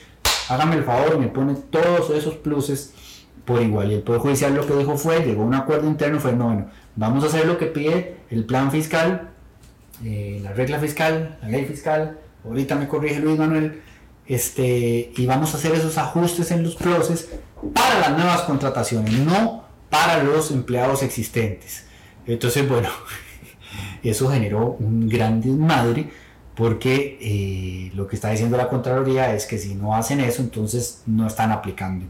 hágame 0.48 0.76
el 0.78 0.84
favor 0.84 1.20
me 1.20 1.28
pone 1.28 1.56
todos 1.70 2.10
esos 2.12 2.36
pluses 2.36 2.94
por 3.46 3.62
igual. 3.62 3.92
Y 3.92 3.96
el 3.96 4.02
Poder 4.02 4.22
Judicial 4.22 4.54
lo 4.54 4.66
que 4.66 4.76
dijo 4.76 4.98
fue, 4.98 5.26
llegó 5.26 5.44
a 5.44 5.46
un 5.46 5.56
acuerdo 5.56 5.88
interno, 5.88 6.20
fue, 6.20 6.34
no, 6.34 6.46
bueno, 6.46 6.68
vamos 6.96 7.24
a 7.24 7.28
hacer 7.28 7.46
lo 7.46 7.58
que 7.58 7.66
pide 7.66 8.18
el 8.30 8.46
plan 8.46 8.72
fiscal, 8.72 9.32
eh, 10.06 10.40
la 10.44 10.54
regla 10.54 10.80
fiscal, 10.80 11.38
la 11.42 11.50
ley 11.50 11.66
fiscal, 11.66 12.20
ahorita 12.46 12.76
me 12.76 12.88
corrige 12.88 13.20
Luis 13.20 13.38
Manuel, 13.38 13.82
este, 14.30 15.12
y 15.18 15.26
vamos 15.26 15.54
a 15.54 15.58
hacer 15.58 15.74
esos 15.74 15.98
ajustes 15.98 16.52
en 16.52 16.64
los 16.64 16.76
pluses 16.76 17.30
para 17.74 18.00
las 18.00 18.12
nuevas 18.12 18.44
contrataciones, 18.44 19.12
no 19.12 19.64
para 19.90 20.24
los 20.24 20.52
empleados 20.52 21.02
existentes. 21.02 21.86
Entonces, 22.28 22.70
bueno, 22.70 22.90
eso 24.04 24.30
generó 24.30 24.78
un 24.80 25.10
gran 25.10 25.42
desmadre 25.42 26.12
porque 26.54 27.18
eh, 27.20 27.92
lo 27.96 28.08
que 28.08 28.18
está 28.18 28.30
diciendo 28.30 28.56
la 28.56 28.70
Contraloría 28.70 29.34
es 29.34 29.48
que 29.48 29.58
si 29.58 29.74
no 29.74 29.96
hacen 29.96 30.20
eso, 30.20 30.44
entonces 30.44 31.02
no 31.08 31.26
están 31.26 31.52
aplicando 31.52 32.06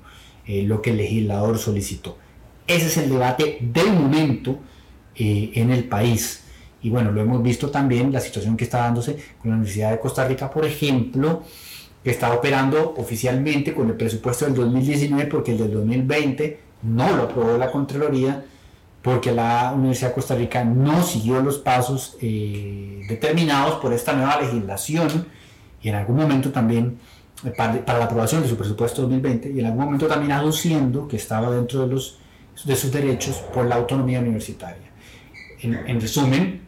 eh, 0.46 0.64
lo 0.64 0.82
que 0.82 0.90
el 0.90 0.98
legislador 0.98 1.58
solicitó. 1.58 2.18
Ese 2.68 2.88
es 2.88 2.98
el 2.98 3.10
debate 3.10 3.60
del 3.62 3.94
momento 3.94 4.60
eh, 5.16 5.52
en 5.54 5.72
el 5.72 5.86
país. 5.86 6.44
Y 6.82 6.90
bueno, 6.90 7.12
lo 7.12 7.22
hemos 7.22 7.42
visto 7.42 7.70
también, 7.70 8.12
la 8.12 8.20
situación 8.20 8.58
que 8.58 8.66
está 8.66 8.80
dándose 8.80 9.16
con 9.42 9.52
la 9.52 9.56
Universidad 9.56 9.92
de 9.92 10.00
Costa 10.00 10.28
Rica, 10.28 10.50
por 10.50 10.66
ejemplo, 10.66 11.44
está 12.04 12.34
operando 12.34 12.94
oficialmente 12.98 13.74
con 13.74 13.90
el 13.90 13.96
presupuesto 13.96 14.46
del 14.46 14.56
2019 14.56 15.26
porque 15.26 15.52
el 15.52 15.58
del 15.58 15.74
2020 15.74 16.60
no 16.84 17.16
lo 17.16 17.24
aprobó 17.24 17.58
la 17.58 17.72
Contraloría 17.72 18.46
porque 19.02 19.32
la 19.32 19.72
Universidad 19.76 20.10
de 20.10 20.16
Costa 20.16 20.36
Rica 20.36 20.64
no 20.64 21.04
siguió 21.04 21.42
los 21.42 21.58
pasos 21.58 22.18
eh, 22.22 23.02
determinados 23.08 23.76
por 23.76 23.94
esta 23.94 24.14
nueva 24.14 24.42
legislación 24.42 25.28
y 25.82 25.90
en 25.90 25.96
algún 25.96 26.18
momento 26.18 26.52
también 26.52 27.00
eh, 27.46 27.52
para, 27.56 27.98
la 27.98 28.06
aprobación 28.06 28.42
de 28.42 28.50
su 28.50 28.58
presupuesto 28.58 29.02
2020 29.04 29.52
y 29.52 29.60
en 29.60 29.66
algún 29.66 29.86
momento 29.86 30.08
también 30.08 30.32
aduciendo 30.32 31.08
que 31.08 31.16
estaba 31.16 31.50
dentro 31.52 31.82
de, 31.82 31.94
los, 31.94 32.20
de 32.66 32.76
sus 32.76 32.92
derechos 32.92 33.38
por 33.54 33.66
la 33.66 33.76
autonomía 33.76 34.20
universitaria. 34.20 34.90
En, 35.62 35.74
en 35.74 36.02
resumen, 36.02 36.62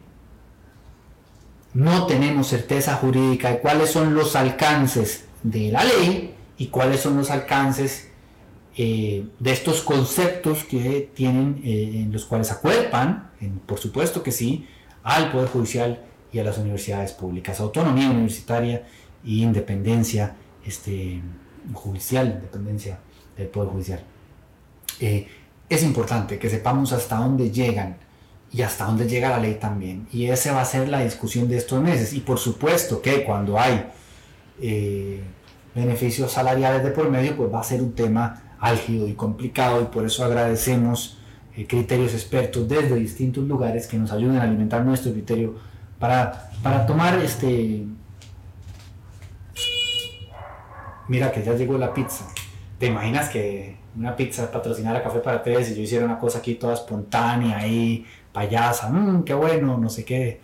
no 1.74 2.06
tenemos 2.06 2.48
certeza 2.48 2.96
jurídica 2.96 3.50
de 3.50 3.58
cuáles 3.58 3.90
son 3.90 4.14
los 4.14 4.36
alcances 4.36 5.21
de 5.42 5.70
la 5.72 5.84
ley 5.84 6.34
y 6.58 6.66
cuáles 6.68 7.00
son 7.00 7.16
los 7.16 7.30
alcances 7.30 8.08
eh, 8.76 9.26
de 9.38 9.52
estos 9.52 9.82
conceptos 9.82 10.64
que 10.64 11.10
tienen, 11.14 11.60
eh, 11.64 11.90
en 11.94 12.12
los 12.12 12.24
cuales 12.24 12.50
acuerpan, 12.50 13.30
por 13.66 13.78
supuesto 13.78 14.22
que 14.22 14.32
sí, 14.32 14.66
al 15.02 15.30
Poder 15.30 15.48
Judicial 15.48 16.04
y 16.32 16.38
a 16.38 16.44
las 16.44 16.58
universidades 16.58 17.12
públicas, 17.12 17.60
autonomía 17.60 18.10
universitaria 18.10 18.86
e 19.24 19.30
independencia 19.30 20.34
este, 20.64 21.20
judicial, 21.74 22.28
independencia 22.28 22.98
del 23.36 23.48
Poder 23.48 23.70
Judicial. 23.70 24.04
Eh, 25.00 25.26
es 25.68 25.82
importante 25.82 26.38
que 26.38 26.48
sepamos 26.48 26.92
hasta 26.92 27.16
dónde 27.16 27.50
llegan 27.50 27.96
y 28.52 28.62
hasta 28.62 28.84
dónde 28.84 29.08
llega 29.08 29.30
la 29.30 29.38
ley 29.38 29.54
también. 29.54 30.06
Y 30.12 30.26
esa 30.26 30.52
va 30.52 30.62
a 30.62 30.64
ser 30.64 30.88
la 30.88 31.00
discusión 31.00 31.48
de 31.48 31.56
estos 31.56 31.82
meses. 31.82 32.12
Y 32.12 32.20
por 32.20 32.38
supuesto 32.38 33.00
que 33.00 33.24
cuando 33.24 33.58
hay 33.58 33.86
beneficios 35.74 36.32
salariales 36.32 36.84
de 36.84 36.90
por 36.90 37.10
medio, 37.10 37.36
pues 37.36 37.52
va 37.52 37.60
a 37.60 37.64
ser 37.64 37.82
un 37.82 37.92
tema 37.92 38.42
álgido 38.60 39.08
y 39.08 39.14
complicado 39.14 39.82
y 39.82 39.86
por 39.86 40.06
eso 40.06 40.24
agradecemos 40.24 41.18
eh, 41.56 41.66
criterios 41.66 42.14
expertos 42.14 42.68
desde 42.68 42.94
distintos 42.94 43.44
lugares 43.44 43.86
que 43.86 43.98
nos 43.98 44.12
ayuden 44.12 44.38
a 44.38 44.42
alimentar 44.44 44.84
nuestro 44.84 45.12
criterio 45.12 45.54
para, 45.98 46.50
para 46.62 46.86
tomar 46.86 47.18
este... 47.18 47.84
Mira 51.08 51.32
que 51.32 51.42
ya 51.42 51.54
llegó 51.54 51.76
la 51.76 51.92
pizza. 51.92 52.26
¿Te 52.78 52.86
imaginas 52.86 53.28
que 53.28 53.76
una 53.96 54.16
pizza 54.16 54.50
patrocinara 54.50 55.02
Café 55.02 55.18
para 55.18 55.42
Tres 55.42 55.70
y 55.70 55.74
yo 55.74 55.82
hiciera 55.82 56.04
una 56.04 56.18
cosa 56.18 56.38
aquí 56.38 56.54
toda 56.54 56.74
espontánea 56.74 57.58
ahí, 57.58 58.06
payasa, 58.32 58.88
mmm, 58.88 59.24
qué 59.24 59.34
bueno, 59.34 59.76
no 59.76 59.90
sé 59.90 60.04
qué? 60.04 60.40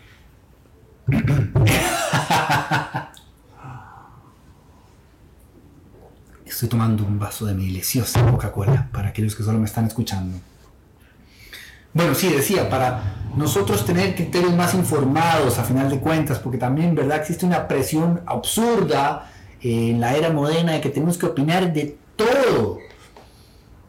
Estoy 6.59 6.71
tomando 6.71 7.05
un 7.05 7.21
vaso 7.21 7.47
de 7.47 7.55
mi 7.55 7.67
deliciosa 7.67 8.21
Coca-Cola 8.29 8.89
para 8.91 9.11
aquellos 9.11 9.37
que 9.37 9.45
solo 9.45 9.61
me 9.61 9.67
están 9.67 9.87
escuchando. 9.87 10.41
Bueno, 11.95 12.17
sí, 12.17 12.31
decía, 12.31 12.69
para 12.69 13.29
nosotros 13.37 13.87
tener 13.87 14.17
criterios 14.17 14.53
más 14.57 14.75
informados 14.75 15.57
a 15.61 15.63
final 15.63 15.89
de 15.89 16.01
cuentas, 16.01 16.41
porque 16.41 16.59
también, 16.59 16.97
¿verdad? 16.97 17.19
Existe 17.19 17.47
una 17.47 17.69
presión 17.69 18.23
absurda 18.27 19.31
en 19.61 20.01
la 20.01 20.17
era 20.17 20.31
moderna 20.31 20.73
de 20.73 20.81
que 20.81 20.89
tenemos 20.89 21.17
que 21.17 21.27
opinar 21.27 21.73
de 21.73 21.97
todo. 22.17 22.79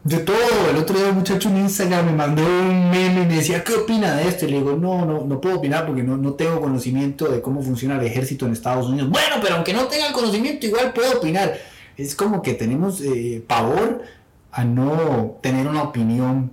De 0.04 0.18
todo. 0.18 0.70
El 0.70 0.76
otro 0.76 0.96
día 0.96 1.08
un 1.08 1.16
muchacho 1.16 1.48
en 1.48 1.56
Instagram 1.56 2.06
me 2.06 2.12
mandó 2.12 2.44
un 2.44 2.88
meme 2.88 3.22
y 3.22 3.26
me 3.26 3.34
decía, 3.34 3.64
¿qué 3.64 3.74
opina 3.74 4.14
de 4.14 4.28
esto? 4.28 4.46
Y 4.46 4.50
le 4.52 4.58
digo, 4.58 4.76
no, 4.76 5.04
no, 5.04 5.24
no 5.24 5.40
puedo 5.40 5.56
opinar 5.56 5.86
porque 5.86 6.04
no, 6.04 6.16
no 6.16 6.34
tengo 6.34 6.60
conocimiento 6.60 7.26
de 7.26 7.42
cómo 7.42 7.62
funciona 7.62 7.96
el 7.96 8.06
ejército 8.06 8.46
en 8.46 8.52
Estados 8.52 8.86
Unidos. 8.86 9.10
Bueno, 9.10 9.38
pero 9.42 9.56
aunque 9.56 9.72
no 9.72 9.86
tenga 9.86 10.12
conocimiento, 10.12 10.66
igual 10.66 10.92
puedo 10.92 11.18
opinar 11.18 11.58
es 12.02 12.14
como 12.14 12.42
que 12.42 12.54
tenemos 12.54 13.00
eh, 13.00 13.44
pavor 13.46 14.02
a 14.50 14.64
no 14.64 15.38
tener 15.42 15.66
una 15.66 15.82
opinión 15.82 16.52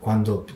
cuando 0.00 0.46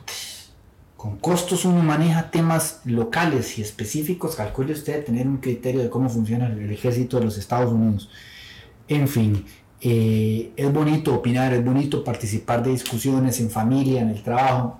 con 0.95 1.17
costos 1.17 1.65
uno 1.65 1.81
maneja 1.81 2.29
temas 2.29 2.81
locales 2.85 3.57
y 3.57 3.61
específicos, 3.61 4.35
calcule 4.35 4.73
usted 4.73 5.05
tener 5.05 5.27
un 5.27 5.37
criterio 5.37 5.81
de 5.81 5.89
cómo 5.89 6.09
funciona 6.09 6.47
el 6.47 6.71
ejército 6.71 7.17
de 7.17 7.25
los 7.25 7.37
Estados 7.37 7.71
Unidos. 7.71 8.09
En 8.87 9.07
fin, 9.07 9.45
eh, 9.81 10.51
es 10.55 10.73
bonito 10.73 11.15
opinar, 11.15 11.53
es 11.53 11.63
bonito 11.63 12.03
participar 12.03 12.63
de 12.63 12.71
discusiones 12.71 13.39
en 13.39 13.49
familia, 13.49 14.01
en 14.01 14.09
el 14.09 14.21
trabajo, 14.21 14.79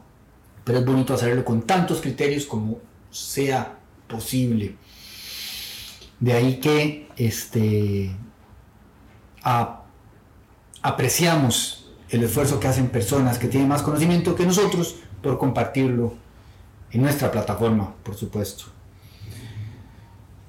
pero 0.65 0.79
es 0.79 0.85
bonito 0.85 1.13
hacerlo 1.13 1.45
con 1.45 1.61
tantos 1.61 2.01
criterios 2.01 2.45
como 2.45 2.79
sea 3.09 3.79
posible. 4.07 4.75
De 6.19 6.33
ahí 6.33 6.59
que 6.59 7.07
este, 7.15 8.11
apreciamos 10.81 11.91
el 12.09 12.23
esfuerzo 12.23 12.59
que 12.59 12.67
hacen 12.67 12.87
personas 12.87 13.37
que 13.37 13.47
tienen 13.47 13.69
más 13.69 13.81
conocimiento 13.81 14.35
que 14.35 14.45
nosotros 14.45 14.95
por 15.21 15.37
compartirlo 15.37 16.13
en 16.91 17.01
nuestra 17.01 17.31
plataforma, 17.31 17.93
por 18.03 18.15
supuesto. 18.15 18.65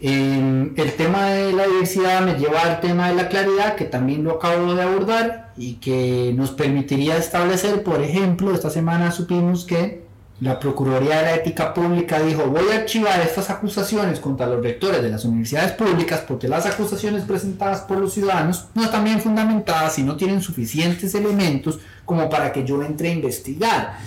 el 0.00 0.94
tema 0.96 1.26
de 1.26 1.53
la 1.53 1.66
diversidad 1.66 2.22
me 2.22 2.35
lleva 2.38 2.62
al 2.62 2.81
tema 2.81 3.09
de 3.11 3.16
la 3.16 3.29
claridad, 3.29 3.74
que 3.76 3.85
también 3.85 4.24
lo 4.24 4.37
acabo 4.37 4.74
de 4.74 4.83
abordar 4.83 5.53
y 5.57 5.74
que 5.74 6.33
nos 6.35 6.53
permitiría 6.53 7.18
establecer, 7.18 7.83
por 7.83 8.03
ejemplo, 8.03 8.55
esta 8.55 8.70
semana 8.70 9.12
supimos 9.12 9.66
que 9.66 10.10
la 10.40 10.59
Procuraduría 10.59 11.18
de 11.18 11.22
la 11.22 11.35
Ética 11.35 11.74
Pública 11.74 12.18
dijo, 12.20 12.46
voy 12.46 12.70
a 12.72 12.76
archivar 12.76 13.20
estas 13.20 13.50
acusaciones 13.50 14.20
contra 14.20 14.46
los 14.46 14.62
rectores 14.62 15.03
de 15.03 15.11
las 15.11 15.26
universidades 15.26 15.72
públicas 15.72 16.24
porque 16.26 16.48
las 16.48 16.64
acusaciones 16.64 17.24
presentadas 17.24 17.83
por 17.83 17.98
los 17.98 18.14
ciudadanos 18.14 18.68
no 18.74 18.83
están 18.83 19.05
bien 19.05 19.20
fundamentadas 19.20 19.98
y 19.98 20.03
no 20.03 20.16
tienen 20.16 20.40
suficientes 20.40 21.14
elementos 21.14 21.79
como 22.07 22.31
para 22.31 22.53
que 22.53 22.64
yo 22.64 22.83
entre 22.83 23.11
a 23.11 23.12
investigar. 23.12 23.98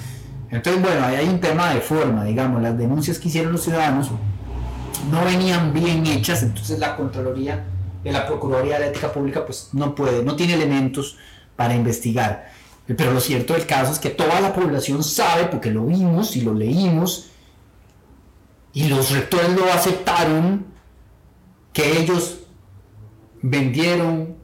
Entonces, 0.50 0.82
bueno, 0.82 1.06
ahí 1.06 1.18
hay 1.18 1.30
un 1.30 1.40
tema 1.40 1.74
de 1.74 1.82
forma, 1.82 2.24
digamos, 2.24 2.62
las 2.64 2.78
denuncias 2.78 3.20
que 3.20 3.28
hicieron 3.28 3.52
los 3.52 3.64
ciudadanos 3.64 4.10
no 5.12 5.26
venían 5.26 5.72
bien 5.72 6.06
hechas, 6.08 6.42
entonces 6.42 6.80
la 6.80 6.96
Contraloría 6.96 7.64
de 8.04 8.12
la 8.12 8.26
Procuraduría 8.26 8.76
de 8.76 8.80
la 8.82 8.88
Ética 8.88 9.14
Pública 9.14 9.46
pues 9.46 9.70
no 9.74 9.94
puede, 9.94 10.24
no 10.24 10.36
tiene 10.36 10.56
elementos 10.56 11.18
para 11.56 11.76
investigar. 11.76 12.50
Pero 12.86 13.14
lo 13.14 13.20
cierto 13.20 13.54
del 13.54 13.66
caso 13.66 13.94
es 13.94 14.00
que 14.00 14.10
toda 14.10 14.42
la 14.42 14.54
población 14.54 15.04
sabe, 15.04 15.46
porque 15.46 15.72
lo 15.72 15.86
vimos 15.86 16.36
y 16.36 16.42
lo 16.42 16.54
leímos, 16.54 17.30
y 18.74 18.88
los 18.88 19.12
rectores 19.12 19.50
lo 19.52 19.72
aceptaron, 19.72 20.66
que 21.72 22.00
ellos 22.00 22.40
vendieron 23.42 24.36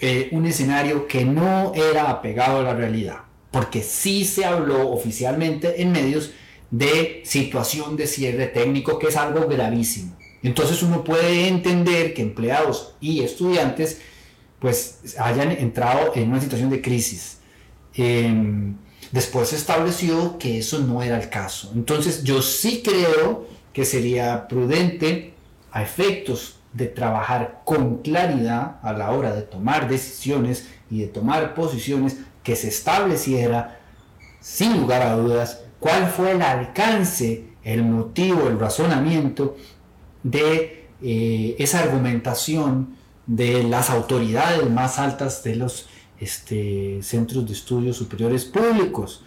eh, 0.00 0.28
un 0.32 0.46
escenario 0.46 1.06
que 1.06 1.24
no 1.24 1.72
era 1.74 2.10
apegado 2.10 2.60
a 2.60 2.62
la 2.62 2.74
realidad, 2.74 3.18
porque 3.50 3.82
sí 3.82 4.24
se 4.24 4.44
habló 4.44 4.90
oficialmente 4.90 5.82
en 5.82 5.92
medios 5.92 6.30
de 6.70 7.22
situación 7.24 7.96
de 7.96 8.06
cierre 8.06 8.46
técnico, 8.46 8.98
que 8.98 9.08
es 9.08 9.16
algo 9.16 9.46
gravísimo. 9.48 10.16
Entonces 10.42 10.82
uno 10.82 11.04
puede 11.04 11.48
entender 11.48 12.14
que 12.14 12.22
empleados 12.22 12.94
y 13.00 13.22
estudiantes 13.22 14.00
pues 14.58 15.16
hayan 15.18 15.50
entrado 15.50 16.12
en 16.14 16.30
una 16.30 16.40
situación 16.40 16.70
de 16.70 16.80
crisis. 16.80 17.39
Em, 17.94 18.76
después 19.12 19.48
se 19.48 19.56
estableció 19.56 20.38
que 20.38 20.58
eso 20.58 20.78
no 20.80 21.02
era 21.02 21.20
el 21.20 21.28
caso. 21.28 21.72
Entonces 21.74 22.22
yo 22.24 22.42
sí 22.42 22.82
creo 22.84 23.46
que 23.72 23.84
sería 23.84 24.48
prudente 24.48 25.34
a 25.72 25.82
efectos 25.82 26.56
de 26.72 26.86
trabajar 26.86 27.62
con 27.64 27.98
claridad 27.98 28.76
a 28.82 28.92
la 28.92 29.10
hora 29.10 29.34
de 29.34 29.42
tomar 29.42 29.88
decisiones 29.88 30.68
y 30.90 31.00
de 31.00 31.06
tomar 31.08 31.54
posiciones 31.54 32.18
que 32.42 32.56
se 32.56 32.68
estableciera 32.68 33.80
sin 34.40 34.78
lugar 34.80 35.02
a 35.02 35.16
dudas 35.16 35.60
cuál 35.78 36.06
fue 36.08 36.32
el 36.32 36.42
alcance, 36.42 37.44
el 37.64 37.82
motivo, 37.82 38.48
el 38.48 38.58
razonamiento 38.58 39.56
de 40.22 40.88
eh, 41.02 41.56
esa 41.58 41.80
argumentación 41.80 42.96
de 43.26 43.62
las 43.64 43.90
autoridades 43.90 44.68
más 44.70 44.98
altas 44.98 45.42
de 45.42 45.56
los 45.56 45.88
este, 46.20 47.00
centros 47.02 47.46
de 47.46 47.52
estudios 47.52 47.96
superiores 47.96 48.44
públicos. 48.44 49.24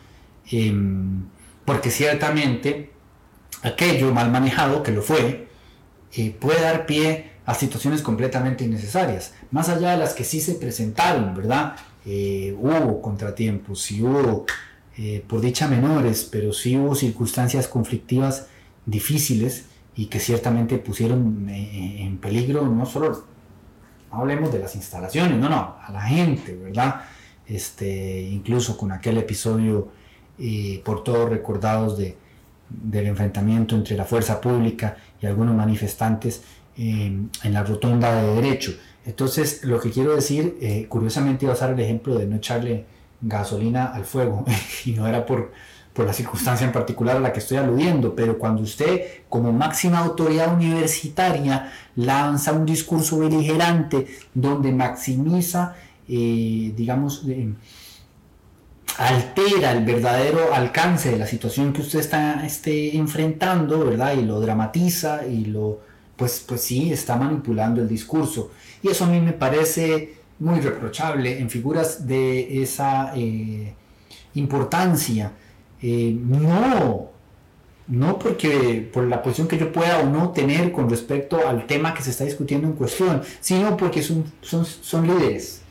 Em, 0.52 1.24
porque 1.66 1.90
ciertamente 1.90 2.92
aquello 3.64 4.14
mal 4.14 4.30
manejado, 4.32 4.84
que 4.84 4.92
lo 4.92 5.02
fue, 5.02 5.48
eh, 6.16 6.36
puede 6.40 6.62
dar 6.62 6.86
pie 6.86 7.32
a 7.46 7.56
situaciones 7.56 8.02
completamente 8.02 8.64
innecesarias, 8.64 9.34
más 9.52 9.70
allá 9.70 9.92
de 9.92 9.98
las 9.98 10.14
que 10.14 10.24
sí 10.24 10.40
se 10.40 10.56
presentaron, 10.56 11.34
¿verdad? 11.34 11.76
Eh, 12.06 12.56
hubo 12.58 13.02
contratiempos, 13.02 13.92
y 13.92 14.02
hubo 14.02 14.46
eh, 14.98 15.24
por 15.28 15.42
dicha 15.42 15.68
menores, 15.68 16.28
pero 16.30 16.54
sí 16.54 16.78
hubo 16.78 16.96
circunstancias 16.96 17.68
conflictivas 17.68 18.48
difíciles 18.86 19.66
y 19.96 20.08
que 20.08 20.20
ciertamente 20.20 20.78
pusieron 20.78 21.48
en 21.50 22.18
peligro 22.18 22.68
no 22.68 22.86
solo, 22.86 23.26
hablemos 24.14 24.52
de 24.52 24.60
las 24.60 24.76
instalaciones, 24.76 25.38
no, 25.38 25.50
no, 25.50 25.76
a 25.82 25.92
la 25.92 26.02
gente, 26.02 26.56
¿verdad? 26.56 27.02
Este, 27.46 28.22
incluso 28.22 28.78
con 28.78 28.92
aquel 28.92 29.18
episodio 29.18 29.90
eh, 30.40 30.82
por 30.86 31.04
todos 31.04 31.30
recordados 31.30 31.98
de, 31.98 32.16
del 32.70 33.08
enfrentamiento 33.08 33.76
entre 33.76 33.98
la 33.98 34.06
fuerza 34.06 34.40
pública 34.40 34.98
y 35.22 35.26
algunos 35.26 35.56
manifestantes 35.56 36.44
en 36.76 37.30
la 37.44 37.64
rotonda 37.64 38.24
de 38.24 38.34
derecho. 38.42 38.74
Entonces, 39.06 39.64
lo 39.64 39.80
que 39.80 39.92
quiero 39.92 40.16
decir, 40.16 40.88
curiosamente 40.90 41.46
iba 41.46 41.54
a 41.54 41.56
usar 41.56 41.72
el 41.72 41.80
ejemplo 41.80 42.18
de 42.18 42.26
no 42.26 42.38
echarle 42.38 42.86
gasolina 43.22 43.94
al 43.94 44.06
fuego 44.06 44.46
y 44.86 44.94
no 44.94 45.08
era 45.08 45.26
por, 45.26 45.52
por 45.94 46.06
la 46.06 46.14
circunstancia 46.14 46.66
en 46.66 46.74
particular 46.74 47.18
a 47.18 47.20
la 47.20 47.32
que 47.32 47.40
estoy 47.40 47.58
aludiendo, 47.58 48.16
pero 48.16 48.38
cuando 48.38 48.64
usted 48.64 49.02
como 49.30 49.52
máxima 49.52 50.00
autoridad 50.00 50.54
universitaria 50.54 51.72
lanza 51.96 52.52
un 52.52 52.66
discurso 52.66 53.20
beligerante 53.20 54.08
donde 54.34 54.72
maximiza, 54.72 55.76
eh, 56.08 56.74
digamos, 56.76 57.24
altera 58.98 59.72
el 59.72 59.86
verdadero 59.86 60.54
alcance 60.54 61.12
de 61.12 61.18
la 61.18 61.28
situación 61.28 61.74
que 61.74 61.82
usted 61.82 62.00
está 62.00 62.46
esté 62.46 62.96
enfrentando, 62.98 63.86
¿verdad? 63.86 64.14
Y 64.14 64.24
lo 64.24 64.40
dramatiza 64.40 65.26
y 65.28 65.46
lo, 65.46 65.80
pues, 66.16 66.44
pues 66.48 66.62
sí, 66.62 66.92
está 66.92 67.16
manipulando 67.16 67.82
el 67.82 67.88
discurso. 67.88 68.52
Y 68.82 68.90
eso 68.90 69.06
a 69.06 69.08
mí 69.08 69.20
me 69.20 69.34
parece 69.34 70.16
muy 70.40 70.60
reprochable 70.60 71.40
en 71.40 71.50
figuras 71.50 72.08
de 72.08 72.62
esa 72.64 73.14
eh, 73.16 73.74
importancia. 74.36 75.32
Eh, 75.86 76.18
no, 76.18 77.10
no 77.88 78.18
porque 78.18 78.90
por 78.94 79.04
la 79.04 79.22
posición 79.22 79.50
que 79.50 79.58
yo 79.58 79.74
pueda 79.74 80.00
o 80.00 80.06
no 80.06 80.30
tener 80.30 80.72
con 80.72 80.90
respecto 80.90 81.46
al 81.46 81.68
tema 81.68 81.94
que 81.94 82.02
se 82.02 82.12
está 82.12 82.24
discutiendo 82.24 82.66
en 82.66 82.74
cuestión, 82.74 83.22
sino 83.42 83.76
porque 83.76 84.02
son, 84.02 84.24
son, 84.42 85.06
líderes 85.06 85.62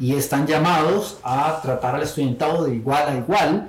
y 0.00 0.16
están 0.16 0.48
llamados 0.48 1.20
a 1.22 1.60
tratar 1.62 1.94
al 1.94 2.02
estudiantado 2.02 2.64
de 2.64 2.74
igual 2.74 3.08
a 3.08 3.16
igual, 3.16 3.68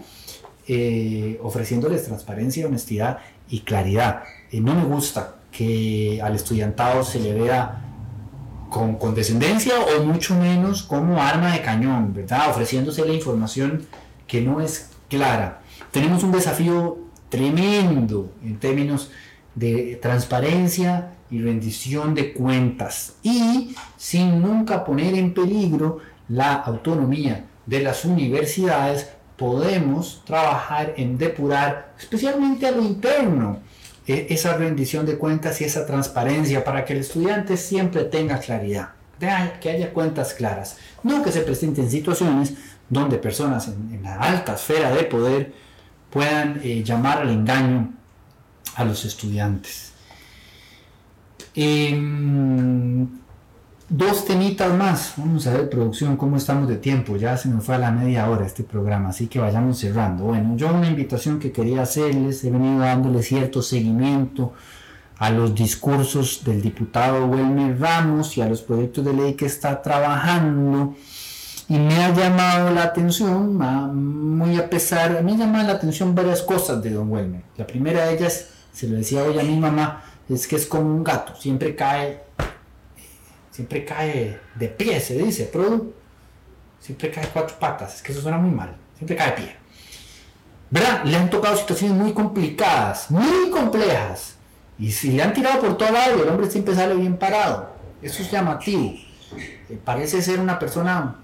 eh, 0.67 1.39
ofreciéndoles 1.43 2.06
transparencia, 2.06 2.65
honestidad 2.65 3.19
y 3.47 3.60
claridad. 3.60 4.23
no 4.51 4.73
me 4.73 4.86
gusta 4.86 5.36
que 5.51 6.19
al 6.23 6.36
estudiantado 6.36 7.03
se 7.03 7.19
le 7.19 7.36
vea 7.36 7.84
con 8.71 8.95
condescendencia 8.95 9.75
o 9.79 10.03
mucho 10.03 10.34
menos 10.34 10.82
como 10.82 11.21
arma 11.21 11.53
de 11.53 11.62
cañón, 11.62 12.15
¿verdad? 12.15 12.49
Ofreciéndose 12.49 13.06
la 13.06 13.13
información 13.13 13.86
que 14.25 14.41
no 14.41 14.60
es 14.60 14.89
clara. 15.08 15.62
Tenemos 15.91 16.23
un 16.23 16.31
desafío 16.31 16.97
tremendo 17.29 18.31
en 18.43 18.59
términos 18.59 19.11
de 19.55 19.99
transparencia 20.01 21.11
y 21.29 21.41
rendición 21.41 22.13
de 22.13 22.33
cuentas. 22.33 23.15
Y 23.23 23.75
sin 23.97 24.41
nunca 24.41 24.83
poner 24.83 25.15
en 25.15 25.33
peligro 25.33 25.99
la 26.29 26.53
autonomía 26.53 27.45
de 27.65 27.81
las 27.81 28.05
universidades 28.05 29.09
podemos 29.37 30.21
trabajar 30.25 30.93
en 30.97 31.17
depurar 31.17 31.93
especialmente 31.99 32.67
a 32.67 32.71
lo 32.71 32.81
interno 32.81 33.59
e, 34.05 34.27
esa 34.29 34.55
rendición 34.57 35.05
de 35.05 35.17
cuentas 35.17 35.59
y 35.61 35.63
esa 35.65 35.85
transparencia 35.85 36.63
para 36.63 36.85
que 36.85 36.93
el 36.93 36.99
estudiante 36.99 37.57
siempre 37.57 38.03
tenga 38.03 38.39
claridad, 38.39 38.89
que 39.59 39.69
haya 39.69 39.93
cuentas 39.93 40.33
claras, 40.33 40.77
no 41.03 41.23
que 41.23 41.31
se 41.31 41.41
presenten 41.41 41.89
situaciones 41.89 42.53
donde 42.89 43.17
personas 43.17 43.67
en, 43.69 44.03
la 44.03 44.15
alta 44.15 44.53
esfera 44.53 44.91
de 44.91 45.03
poder 45.03 45.53
puedan 46.13 46.62
eh, 46.63 46.84
llamar 46.84 47.23
al 47.23 47.30
engaño 47.32 47.91
a 48.76 48.86
los 48.86 49.04
estudiantes. 49.04 49.93
Em, 51.56 53.08
dos 53.89 54.26
temitas 54.26 54.71
más. 54.78 55.13
Vamos 55.17 55.47
a 55.47 55.54
ver, 55.54 55.69
producción, 55.71 56.15
cómo 56.15 56.38
estamos 56.38 56.69
de 56.69 56.78
tiempo. 56.78 57.17
Ya 57.17 57.36
se 57.36 57.49
nos 57.49 57.65
fue 57.65 57.76
a 57.76 57.80
la 57.80 57.91
media 57.91 58.30
hora 58.30 58.45
este 58.45 58.63
programa, 58.63 59.10
así 59.10 59.26
que 59.26 59.39
vayamos 59.39 59.80
cerrando. 59.80 60.26
Bueno, 60.26 60.56
yo 60.56 60.71
una 60.71 60.88
invitación 60.88 61.39
que 61.39 61.52
quería 61.52 61.82
hacerles, 61.82 62.43
he 62.43 62.52
venido 62.52 62.80
dándole 62.80 63.23
cierto 63.23 63.63
seguimiento 63.63 64.54
a 65.17 65.32
los 65.32 65.56
discursos 65.56 66.43
del 66.43 66.62
diputado 66.62 67.26
Wilmer 67.26 67.80
Ramos 67.80 68.38
y 68.38 68.41
a 68.41 68.47
los 68.47 68.62
proyectos 68.62 69.04
de 69.04 69.13
ley 69.13 69.34
que 69.34 69.47
está 69.47 69.82
trabajando. 69.82 70.95
Y 71.73 71.79
me 71.79 72.03
ha 72.03 72.13
llamado 72.13 72.69
la 72.69 72.83
atención, 72.83 73.57
muy 74.38 74.59
a 74.59 74.69
pesar, 74.69 75.23
me 75.23 75.31
ha 75.31 75.36
llamado 75.38 75.65
la 75.65 75.73
atención 75.73 76.13
varias 76.13 76.43
cosas 76.43 76.83
de 76.83 76.91
don 76.91 77.12
Wilmer. 77.12 77.41
La 77.57 77.65
primera 77.65 78.05
de 78.05 78.13
ellas, 78.13 78.49
se 78.71 78.88
lo 78.88 78.95
decía 78.95 79.23
hoy 79.23 79.39
a 79.39 79.41
mi 79.41 79.57
mamá, 79.57 80.03
es 80.29 80.45
que 80.45 80.55
es 80.55 80.67
como 80.67 80.83
un 80.83 81.03
gato, 81.03 81.36
siempre 81.36 81.75
cae 81.75 82.21
siempre 83.49 83.83
cae 83.86 84.39
de 84.53 84.67
pie, 84.67 84.99
se 84.99 85.17
dice, 85.17 85.45
Produ. 85.45 85.91
Siempre 86.79 87.09
cae 87.09 87.27
cuatro 87.33 87.57
patas, 87.57 87.95
es 87.95 88.03
que 88.03 88.12
eso 88.12 88.21
suena 88.21 88.38
muy 88.38 88.51
mal, 88.51 88.75
siempre 88.95 89.15
cae 89.15 89.31
de 89.31 89.38
pie. 89.38 89.55
¿Verdad? 90.69 91.03
Le 91.05 91.17
han 91.17 91.31
tocado 91.31 91.57
situaciones 91.57 91.97
muy 91.97 92.13
complicadas, 92.13 93.09
muy 93.09 93.49
complejas. 93.49 94.36
Y 94.77 94.91
si 94.91 95.13
le 95.13 95.23
han 95.23 95.33
tirado 95.33 95.59
por 95.59 95.75
todo 95.75 95.91
lado, 95.91 96.21
el 96.21 96.29
hombre 96.29 96.51
siempre 96.51 96.75
sale 96.75 96.93
bien 96.93 97.17
parado. 97.17 97.73
Eso 97.99 98.21
es 98.21 98.29
llamativo. 98.29 98.93
Eh, 99.69 99.79
parece 99.83 100.21
ser 100.21 100.39
una 100.39 100.59
persona 100.59 101.22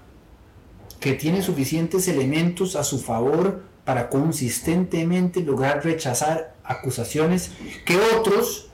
que 1.00 1.14
tiene 1.14 1.42
suficientes 1.42 2.06
elementos 2.08 2.76
a 2.76 2.84
su 2.84 2.98
favor 2.98 3.62
para 3.84 4.08
consistentemente 4.08 5.40
lograr 5.40 5.84
rechazar 5.84 6.54
acusaciones 6.62 7.52
que 7.84 7.96
otros 8.18 8.68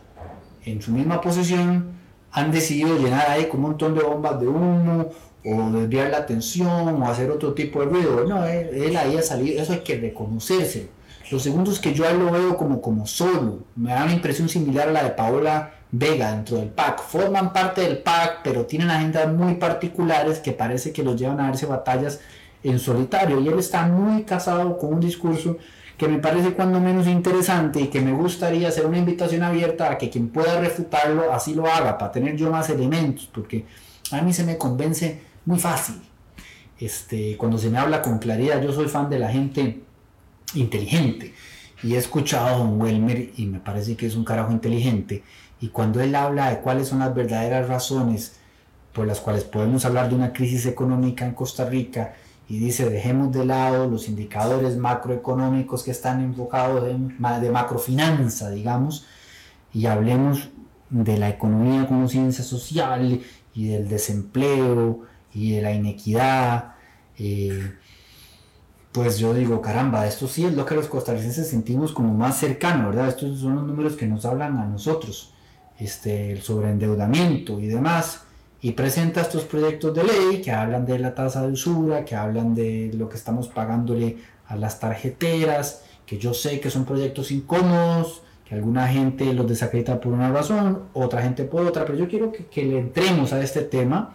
en 0.65 0.83
su 0.83 0.91
misma 0.91 1.21
posición 1.21 1.97
han 2.33 2.51
decidido 2.51 2.99
llenar 2.99 3.31
ahí 3.31 3.47
con 3.47 3.61
un 3.61 3.71
montón 3.71 3.95
de 3.95 4.03
bombas 4.03 4.41
de 4.41 4.49
humo 4.49 5.11
o 5.45 5.71
desviar 5.71 6.11
la 6.11 6.19
atención 6.19 7.03
o 7.03 7.09
hacer 7.09 7.31
otro 7.31 7.55
tipo 7.55 7.81
de 7.81 7.87
ruido. 7.87 8.25
No, 8.27 8.45
él, 8.45 8.97
ahí 8.97 9.17
ha 9.17 9.23
salido, 9.23 9.63
eso 9.63 9.73
hay 9.73 9.81
que 9.81 9.97
reconocerse. 9.97 10.91
Lo 11.31 11.39
segundo 11.39 11.71
es 11.71 11.79
que 11.79 11.95
yo 11.95 12.05
lo 12.13 12.31
veo 12.31 12.57
como, 12.57 12.83
como 12.83 13.07
solo, 13.07 13.61
me 13.75 13.91
da 13.91 14.05
una 14.05 14.13
impresión 14.13 14.49
similar 14.49 14.89
a 14.89 14.93
la 14.93 15.05
de 15.05 15.11
Paola 15.11 15.76
Vega 15.91 16.33
dentro 16.33 16.59
del 16.59 16.69
PAC. 16.69 17.03
Forman 17.03 17.53
parte 17.53 17.83
del 17.83 17.99
PAC, 17.99 18.41
pero 18.43 18.67
tienen 18.67 18.91
agendas 18.91 19.33
muy 19.33 19.55
particulares 19.55 20.41
que 20.41 20.53
parece 20.53 20.93
que 20.93 21.03
los 21.03 21.19
llevan 21.19 21.41
a 21.41 21.45
darse 21.45 21.67
batallas 21.67 22.21
en 22.63 22.79
solitario. 22.79 23.41
Y 23.41 23.49
él 23.49 23.59
está 23.59 23.87
muy 23.87 24.25
casado 24.25 24.77
con 24.79 24.95
un 24.95 25.01
discurso 25.01 25.59
que 25.97 26.09
me 26.09 26.19
parece 26.19 26.53
cuando 26.53 26.79
menos 26.79 27.07
interesante 27.07 27.81
y 27.81 27.87
que 27.89 28.01
me 28.01 28.13
gustaría 28.13 28.69
hacer 28.69 28.85
una 28.85 28.99
invitación 28.99 29.43
abierta 29.43 29.91
a 29.91 29.99
que 29.99 30.11
quien 30.11 30.29
pueda 30.29 30.61
refutarlo 30.61 31.33
así 31.33 31.55
lo 31.55 31.67
haga, 31.67 31.97
para 31.97 32.13
tener 32.13 32.37
yo 32.37 32.51
más 32.51 32.69
elementos, 32.69 33.31
porque 33.33 33.65
a 34.11 34.21
mí 34.21 34.33
se 34.33 34.45
me 34.45 34.59
convence 34.59 35.21
muy 35.47 35.59
fácil. 35.59 36.03
Este, 36.79 37.37
cuando 37.39 37.57
se 37.57 37.71
me 37.71 37.79
habla 37.79 38.03
con 38.03 38.19
claridad, 38.19 38.63
yo 38.63 38.73
soy 38.73 38.89
fan 38.89 39.09
de 39.09 39.19
la 39.19 39.31
gente 39.31 39.81
inteligente 40.55 41.33
y 41.83 41.95
he 41.95 41.99
escuchado 41.99 42.47
a 42.47 42.59
Don 42.59 42.81
Welmer 42.81 43.31
y 43.37 43.47
me 43.47 43.61
parece 43.61 43.97
que 43.97 44.07
es 44.07 44.15
un 44.17 44.25
carajo 44.25 44.53
inteligente 44.53 45.23
y 45.61 45.69
cuando 45.69 46.01
él 46.01 46.15
habla 46.15 46.51
de 46.51 46.61
cuáles 46.61 46.89
son 46.89 47.01
las 47.01 47.15
verdaderas 47.15 47.69
razones 47.69 48.37
por 48.93 49.07
las 49.07 49.21
cuales 49.21 49.45
podemos 49.45 49.85
hablar 49.85 50.09
de 50.09 50.15
una 50.15 50.33
crisis 50.33 50.67
económica 50.67 51.27
en 51.27 51.35
Costa 51.35 51.65
Rica 51.65 52.15
y 52.49 52.59
dice 52.59 52.89
dejemos 52.89 53.33
de 53.33 53.45
lado 53.45 53.89
los 53.89 54.09
indicadores 54.09 54.77
macroeconómicos 54.77 55.83
que 55.83 55.91
están 55.91 56.23
enfocados 56.23 56.85
de, 56.85 56.93
de 57.41 57.51
macrofinanza, 57.51 58.51
digamos, 58.51 59.07
y 59.73 59.87
hablemos 59.87 60.51
de 60.91 61.19
la 61.19 61.29
economía 61.29 61.87
como 61.87 62.09
ciencia 62.09 62.45
social 62.45 63.21
y 63.55 63.69
del 63.69 63.89
desempleo 63.89 65.01
y 65.35 65.53
de 65.53 65.63
la 65.63 65.73
inequidad. 65.73 66.75
Eh, 67.19 67.73
pues 68.93 69.19
yo 69.19 69.35
digo, 69.35 69.61
caramba, 69.61 70.07
esto 70.07 70.27
sí 70.27 70.47
es 70.47 70.55
lo 70.55 70.65
que 70.65 70.75
los 70.75 70.87
costarricenses 70.87 71.49
sentimos 71.49 71.93
como 71.93 72.15
más 72.15 72.39
cercano, 72.39 72.89
¿verdad? 72.89 73.09
Estos 73.09 73.41
son 73.41 73.57
los 73.57 73.65
números 73.65 73.95
que 73.95 74.07
nos 74.07 74.25
hablan 74.25 74.57
a 74.57 74.67
nosotros, 74.67 75.35
este, 75.79 76.33
el 76.33 76.43
sobreendeudamiento 76.43 77.61
y 77.61 77.67
demás 77.67 78.23
y 78.67 78.73
presenta 78.73 79.21
estos 79.21 79.45
proyectos 79.45 79.95
de 79.95 80.05
ley 80.05 80.41
que 80.43 80.51
hablan 80.51 80.87
de 80.87 80.99
la 80.99 81.15
tasa 81.15 81.47
de 81.47 81.53
usura, 81.53 82.05
que 82.05 82.17
hablan 82.17 82.55
de 82.55 82.91
lo 82.95 83.09
que 83.09 83.17
estamos 83.17 83.49
pagándole 83.49 84.17
a 84.49 84.57
las 84.57 84.81
tarjeteras, 84.81 85.83
que 86.05 86.19
yo 86.19 86.35
sé 86.35 86.59
que 86.61 86.71
son 86.71 86.85
proyectos 86.85 87.31
incómodos, 87.31 88.23
que 88.45 88.55
alguna 88.55 88.89
gente 88.89 89.33
los 89.35 89.47
desacredita 89.47 90.01
por 90.01 90.13
una 90.13 90.31
razón, 90.31 90.85
otra 90.95 91.23
gente 91.23 91.45
por 91.45 91.67
otra, 91.67 91.85
pero 91.85 91.99
yo 91.99 92.09
quiero 92.09 92.33
que, 92.33 92.65
le 92.65 92.79
entremos 92.79 93.33
a 93.33 93.43
este 93.43 93.63
tema, 93.63 94.15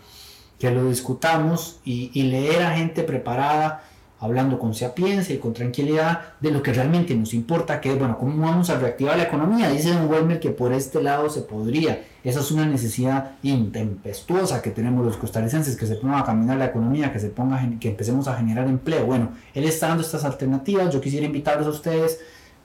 que 0.57 0.71
lo 0.71 0.89
discutamos 0.89 1.79
y, 1.83 2.11
y 2.13 2.23
leer 2.23 2.61
a 2.63 2.75
gente 2.75 3.03
preparada 3.03 3.83
hablando 4.21 4.59
con 4.59 4.75
sapiencia 4.75 5.33
y 5.33 5.39
con 5.39 5.51
tranquilidad 5.51 6.21
de 6.39 6.51
lo 6.51 6.61
que 6.61 6.71
realmente 6.71 7.15
nos 7.15 7.33
importa, 7.33 7.81
que 7.81 7.91
es, 7.91 7.97
bueno, 7.97 8.17
cómo 8.19 8.45
vamos 8.45 8.69
a 8.69 8.77
reactivar 8.77 9.17
la 9.17 9.23
economía. 9.23 9.69
Dice 9.69 9.91
Don 9.91 10.09
Welmer 10.09 10.39
que 10.39 10.51
por 10.51 10.71
este 10.71 11.01
lado 11.01 11.27
se 11.29 11.41
podría. 11.41 12.03
Esa 12.23 12.39
es 12.39 12.51
una 12.51 12.67
necesidad 12.67 13.31
intempestuosa 13.41 14.61
que 14.61 14.69
tenemos 14.69 15.03
los 15.03 15.17
costarricenses, 15.17 15.75
que 15.75 15.87
se 15.87 15.95
ponga 15.95 16.19
a 16.19 16.23
caminar 16.23 16.57
la 16.57 16.65
economía, 16.65 17.11
que, 17.11 17.19
se 17.19 17.29
ponga, 17.29 17.67
que 17.79 17.89
empecemos 17.89 18.27
a 18.27 18.37
generar 18.37 18.67
empleo. 18.67 19.07
Bueno, 19.07 19.31
él 19.55 19.63
está 19.63 19.87
dando 19.87 20.03
estas 20.03 20.23
alternativas. 20.23 20.93
Yo 20.93 21.01
quisiera 21.01 21.25
invitarlos 21.25 21.65
a 21.65 21.71
ustedes 21.71 22.19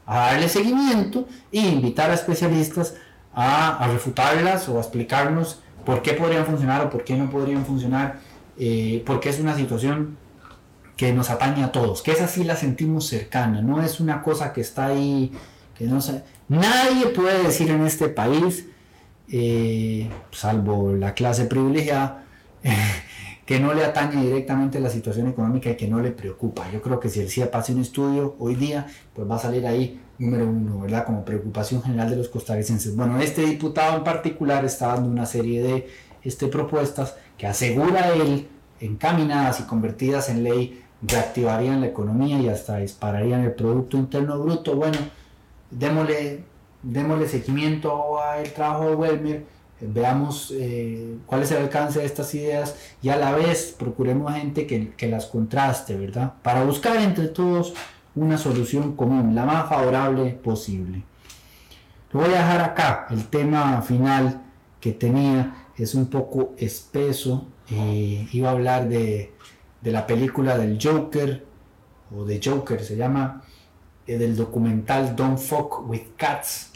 a 0.05 0.19
darle 0.33 0.51
seguimiento 0.51 1.27
e 1.51 1.61
invitar 1.61 2.11
a 2.11 2.15
especialistas 2.15 2.97
a, 3.35 3.83
a 3.83 3.89
refutarlas 3.89 4.69
o 4.69 4.77
a 4.77 4.81
explicarnos 4.81 5.63
por 5.87 6.03
qué 6.03 6.13
podrían 6.13 6.45
funcionar 6.45 6.85
o 6.85 6.91
por 6.91 7.03
qué 7.03 7.17
no 7.17 7.31
podrían 7.31 7.65
funcionar, 7.65 8.19
eh, 8.59 9.03
porque 9.07 9.31
es 9.31 9.41
una 9.41 9.57
situación 9.57 10.19
que 10.97 11.13
nos 11.13 11.31
atañe 11.31 11.63
a 11.63 11.73
todos, 11.73 12.03
que 12.03 12.13
esa 12.13 12.27
sí 12.27 12.45
la 12.45 12.57
sentimos 12.57 13.07
cercana, 13.07 13.61
no 13.61 13.83
es 13.83 14.01
una 14.01 14.23
cosa 14.23 14.53
que 14.53 14.63
está 14.63 14.87
ahí, 14.87 15.31
que 15.77 15.85
no 15.85 16.01
sé. 16.01 16.23
Nadie 16.49 17.07
puede 17.09 17.43
decir 17.43 17.71
en 17.71 17.85
este 17.85 18.09
país, 18.09 18.67
eh, 19.31 20.09
salvo 20.31 20.93
la 20.93 21.15
clase 21.15 21.45
privilegiada, 21.45 22.25
que 23.47 23.61
no 23.61 23.75
le 23.75 23.85
atañe 23.85 24.25
directamente 24.25 24.81
la 24.81 24.91
situación 24.91 25.29
económica 25.29 25.71
y 25.71 25.77
que 25.77 25.87
no 25.87 26.01
le 26.01 26.11
preocupa. 26.11 26.71
Yo 26.73 26.81
creo 26.83 26.99
que 26.99 27.09
si 27.09 27.21
el 27.21 27.29
CIA 27.29 27.51
pase 27.51 27.73
un 27.73 27.81
estudio 27.81 28.35
hoy 28.39 28.55
día, 28.55 28.87
pues 29.15 29.31
va 29.31 29.37
a 29.37 29.39
salir 29.39 29.67
ahí 29.67 30.01
número 30.19 30.49
uno, 30.49 30.81
¿verdad? 30.81 31.05
Como 31.05 31.25
preocupación 31.25 31.83
general 31.83 32.11
de 32.11 32.17
los 32.17 32.29
costarricenses. 32.29 32.97
Bueno, 32.97 33.21
este 33.21 33.43
diputado 33.43 33.99
en 33.99 34.05
particular 34.05 34.65
está 34.65 34.89
dando 34.89 35.11
una 35.11 35.27
serie 35.27 35.63
de 35.63 35.89
este, 36.23 36.49
propuestas 36.49 37.17
que 37.37 37.47
asegura 37.47 38.13
él, 38.15 38.49
encaminadas 38.81 39.61
y 39.61 39.65
convertidas 39.65 40.29
en 40.29 40.43
ley, 40.43 40.83
reactivarían 41.07 41.81
la 41.81 41.87
economía 41.87 42.39
y 42.41 42.49
hasta 42.49 42.79
dispararían 42.79 43.43
el 43.43 43.53
Producto 43.53 43.97
Interno 43.97 44.39
Bruto. 44.39 44.75
Bueno, 44.77 44.99
démosle, 45.71 46.45
démosle 46.83 47.29
seguimiento 47.29 48.21
al 48.21 48.53
trabajo 48.53 48.89
de 48.89 48.95
Welmer, 48.95 49.45
veamos 49.81 50.53
eh, 50.57 51.17
cuál 51.27 51.43
es 51.43 51.51
el 51.53 51.59
alcance 51.59 52.01
de 52.01 52.07
estas 52.07 52.35
ideas 52.35 52.77
y 53.03 53.11
a 53.11 53.17
la 53.17 53.33
vez 53.33 53.75
procuremos 53.79 54.33
gente 54.33 54.67
que, 54.67 54.91
que 54.95 55.09
las 55.09 55.27
contraste, 55.27 55.97
¿verdad? 55.97 56.35
Para 56.43 56.65
buscar 56.65 56.97
entre 56.97 57.29
todos 57.29 57.75
una 58.15 58.39
solución 58.39 58.97
común, 58.97 59.35
la 59.35 59.45
más 59.45 59.69
favorable 59.69 60.31
posible. 60.31 61.03
Lo 62.13 62.21
voy 62.21 62.31
a 62.31 62.39
dejar 62.39 62.63
acá, 62.63 63.07
el 63.11 63.27
tema 63.27 63.83
final 63.83 64.41
que 64.81 64.93
tenía 64.93 65.67
es 65.77 65.95
un 65.95 66.07
poco 66.07 66.55
espeso, 66.57 67.47
eh, 67.71 68.27
iba 68.33 68.49
a 68.49 68.53
hablar 68.53 68.89
de 68.89 69.33
de 69.87 69.93
la 69.93 70.05
película 70.05 70.59
del 70.59 70.81
Joker, 70.83 71.45
o 72.13 72.25
de 72.25 72.41
Joker 72.45 72.83
se 72.83 72.97
llama, 72.97 73.45
eh, 74.05 74.19
del 74.19 74.35
documental 74.35 75.15
Don't 75.15 75.39
Fuck 75.39 75.89
with 75.89 76.17
Cats. 76.17 76.73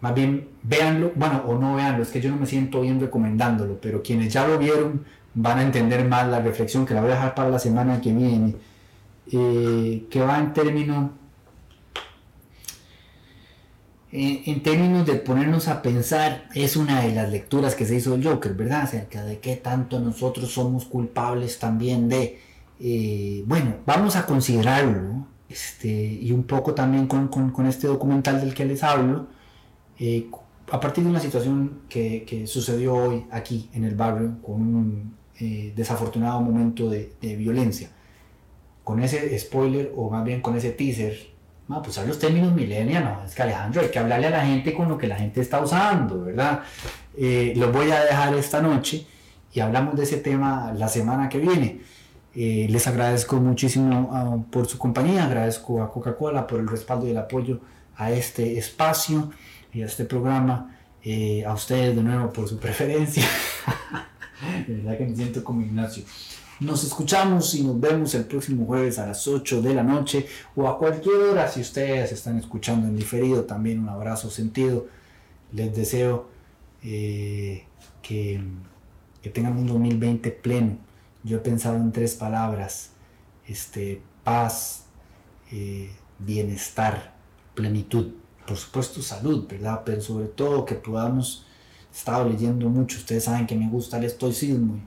Más 0.00 0.12
bien, 0.16 0.48
véanlo, 0.64 1.12
bueno, 1.14 1.44
o 1.46 1.56
no 1.56 1.76
véanlo, 1.76 2.02
es 2.02 2.10
que 2.10 2.20
yo 2.20 2.30
no 2.30 2.36
me 2.36 2.46
siento 2.46 2.80
bien 2.80 2.98
recomendándolo, 3.00 3.78
pero 3.80 4.02
quienes 4.02 4.32
ya 4.32 4.48
lo 4.48 4.58
vieron 4.58 5.04
van 5.32 5.60
a 5.60 5.62
entender 5.62 6.08
más 6.08 6.26
la 6.26 6.40
reflexión 6.40 6.84
que 6.84 6.92
la 6.92 7.02
voy 7.02 7.12
a 7.12 7.14
dejar 7.14 7.36
para 7.36 7.50
la 7.50 7.60
semana 7.60 8.00
que 8.00 8.12
viene, 8.12 8.56
eh, 9.30 10.04
que 10.10 10.20
va 10.20 10.40
en 10.40 10.52
términos 10.52 11.10
en, 14.16 14.62
términos 14.62 15.06
de 15.06 15.14
ponernos 15.14 15.66
a 15.66 15.82
pensar, 15.82 16.48
es 16.54 16.76
una 16.76 17.00
de 17.00 17.12
las 17.12 17.32
lecturas 17.32 17.74
que 17.74 17.84
se 17.84 17.96
hizo 17.96 18.14
el 18.14 18.24
Joker, 18.24 18.54
¿verdad? 18.54 18.82
Acerca 18.82 19.24
de 19.24 19.40
qué 19.40 19.56
tanto 19.56 19.98
nosotros 19.98 20.52
somos 20.52 20.84
culpables 20.84 21.58
también 21.58 22.08
de... 22.08 22.38
Eh, 22.78 23.42
bueno, 23.46 23.78
vamos 23.84 24.14
a 24.14 24.24
considerarlo, 24.24 25.26
este, 25.48 25.88
y 25.88 26.30
un 26.30 26.44
poco 26.44 26.74
también 26.74 27.08
con, 27.08 27.26
con, 27.26 27.66
este 27.66 27.88
documental 27.88 28.40
del 28.40 28.54
que 28.54 28.64
les 28.64 28.84
hablo, 28.84 29.26
eh, 29.98 30.28
a 30.70 30.78
partir 30.78 31.02
de 31.02 31.10
una 31.10 31.20
situación 31.20 31.80
que, 31.88 32.24
que, 32.24 32.46
sucedió 32.46 32.94
hoy 32.94 33.26
aquí 33.32 33.68
en 33.74 33.82
el 33.82 33.96
barrio, 33.96 34.36
con 34.42 34.54
un 34.62 35.16
eh, 35.40 35.72
desafortunado 35.74 36.40
momento 36.40 36.88
de, 36.88 37.14
de 37.20 37.34
violencia. 37.34 37.90
Con 38.84 39.02
ese 39.02 39.36
spoiler, 39.40 39.92
o 39.96 40.08
más 40.08 40.24
bien 40.24 40.40
con 40.40 40.56
ese 40.56 40.70
teaser, 40.70 41.33
pues 41.66 41.94
son 41.94 42.06
los 42.06 42.18
términos 42.18 42.52
millennials, 42.52 43.04
no, 43.04 43.24
es 43.24 43.34
que 43.34 43.42
Alejandro, 43.42 43.80
hay 43.80 43.88
que 43.88 43.98
hablarle 43.98 44.26
a 44.26 44.30
la 44.30 44.46
gente 44.46 44.74
con 44.74 44.88
lo 44.88 44.98
que 44.98 45.06
la 45.06 45.16
gente 45.16 45.40
está 45.40 45.60
usando, 45.60 46.24
¿verdad? 46.24 46.60
Eh, 47.16 47.54
los 47.56 47.72
voy 47.72 47.90
a 47.90 48.04
dejar 48.04 48.34
esta 48.34 48.60
noche 48.60 49.06
y 49.52 49.60
hablamos 49.60 49.96
de 49.96 50.02
ese 50.02 50.18
tema 50.18 50.72
la 50.76 50.88
semana 50.88 51.28
que 51.28 51.38
viene. 51.38 51.80
Eh, 52.34 52.66
les 52.68 52.86
agradezco 52.86 53.36
muchísimo 53.36 54.10
ah, 54.12 54.36
por 54.50 54.66
su 54.66 54.76
compañía, 54.76 55.24
agradezco 55.24 55.82
a 55.82 55.90
Coca-Cola 55.90 56.46
por 56.46 56.60
el 56.60 56.66
respaldo 56.66 57.06
y 57.06 57.10
el 57.10 57.18
apoyo 57.18 57.60
a 57.96 58.10
este 58.10 58.58
espacio 58.58 59.30
y 59.72 59.82
a 59.82 59.86
este 59.86 60.04
programa, 60.04 60.76
eh, 61.02 61.44
a 61.46 61.54
ustedes 61.54 61.94
de 61.94 62.02
nuevo 62.02 62.32
por 62.32 62.48
su 62.48 62.58
preferencia. 62.58 63.24
de 64.66 64.74
verdad 64.74 64.98
que 64.98 65.06
me 65.06 65.16
siento 65.16 65.44
como 65.44 65.62
Ignacio. 65.62 66.04
Nos 66.60 66.84
escuchamos 66.84 67.52
y 67.56 67.64
nos 67.64 67.80
vemos 67.80 68.14
el 68.14 68.26
próximo 68.26 68.64
jueves 68.64 69.00
a 69.00 69.06
las 69.06 69.26
8 69.26 69.60
de 69.60 69.74
la 69.74 69.82
noche 69.82 70.26
o 70.54 70.68
a 70.68 70.78
cualquier 70.78 71.16
hora 71.16 71.48
si 71.50 71.60
ustedes 71.60 72.12
están 72.12 72.38
escuchando 72.38 72.86
en 72.86 72.96
diferido. 72.96 73.44
También 73.44 73.80
un 73.80 73.88
abrazo 73.88 74.30
sentido. 74.30 74.86
Les 75.52 75.74
deseo 75.74 76.28
eh, 76.82 77.64
que, 78.02 78.40
que, 79.20 79.30
tengan 79.30 79.56
un 79.56 79.66
2020 79.66 80.30
pleno. 80.30 80.78
Yo 81.24 81.38
he 81.38 81.40
pensado 81.40 81.76
en 81.76 81.90
tres 81.90 82.14
palabras. 82.14 82.90
Este, 83.48 84.00
paz, 84.22 84.84
eh, 85.50 85.90
bienestar, 86.20 87.14
plenitud. 87.54 88.12
Por 88.46 88.56
supuesto 88.56 89.02
salud, 89.02 89.48
¿verdad? 89.48 89.82
Pero 89.84 90.00
sobre 90.00 90.26
todo 90.26 90.64
que 90.64 90.76
podamos... 90.76 91.46
He 91.92 91.96
estado 91.96 92.28
leyendo 92.28 92.68
mucho. 92.68 92.98
Ustedes 92.98 93.24
saben 93.24 93.46
que 93.46 93.54
me 93.56 93.68
gusta 93.68 93.98
el 93.98 94.04
estoicismo. 94.04 94.80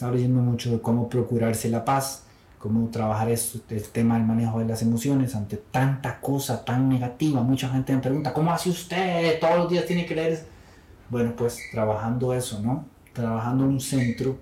Estaba 0.00 0.14
leyendo 0.14 0.40
mucho 0.40 0.70
de 0.70 0.80
cómo 0.80 1.10
procurarse 1.10 1.68
la 1.68 1.84
paz, 1.84 2.22
cómo 2.58 2.88
trabajar 2.88 3.28
este, 3.28 3.76
el 3.76 3.82
tema 3.90 4.14
del 4.14 4.24
manejo 4.24 4.58
de 4.58 4.64
las 4.64 4.80
emociones 4.80 5.34
ante 5.34 5.58
tanta 5.58 6.22
cosa 6.22 6.64
tan 6.64 6.88
negativa. 6.88 7.42
Mucha 7.42 7.68
gente 7.68 7.94
me 7.94 8.00
pregunta, 8.00 8.32
¿cómo 8.32 8.50
hace 8.50 8.70
usted? 8.70 9.38
Todos 9.38 9.58
los 9.58 9.68
días 9.68 9.84
tiene 9.84 10.06
que 10.06 10.14
leer. 10.14 10.42
Bueno, 11.10 11.34
pues 11.36 11.58
trabajando 11.70 12.32
eso, 12.32 12.62
¿no? 12.62 12.86
Trabajando 13.12 13.64
un 13.64 13.78
centro 13.78 14.38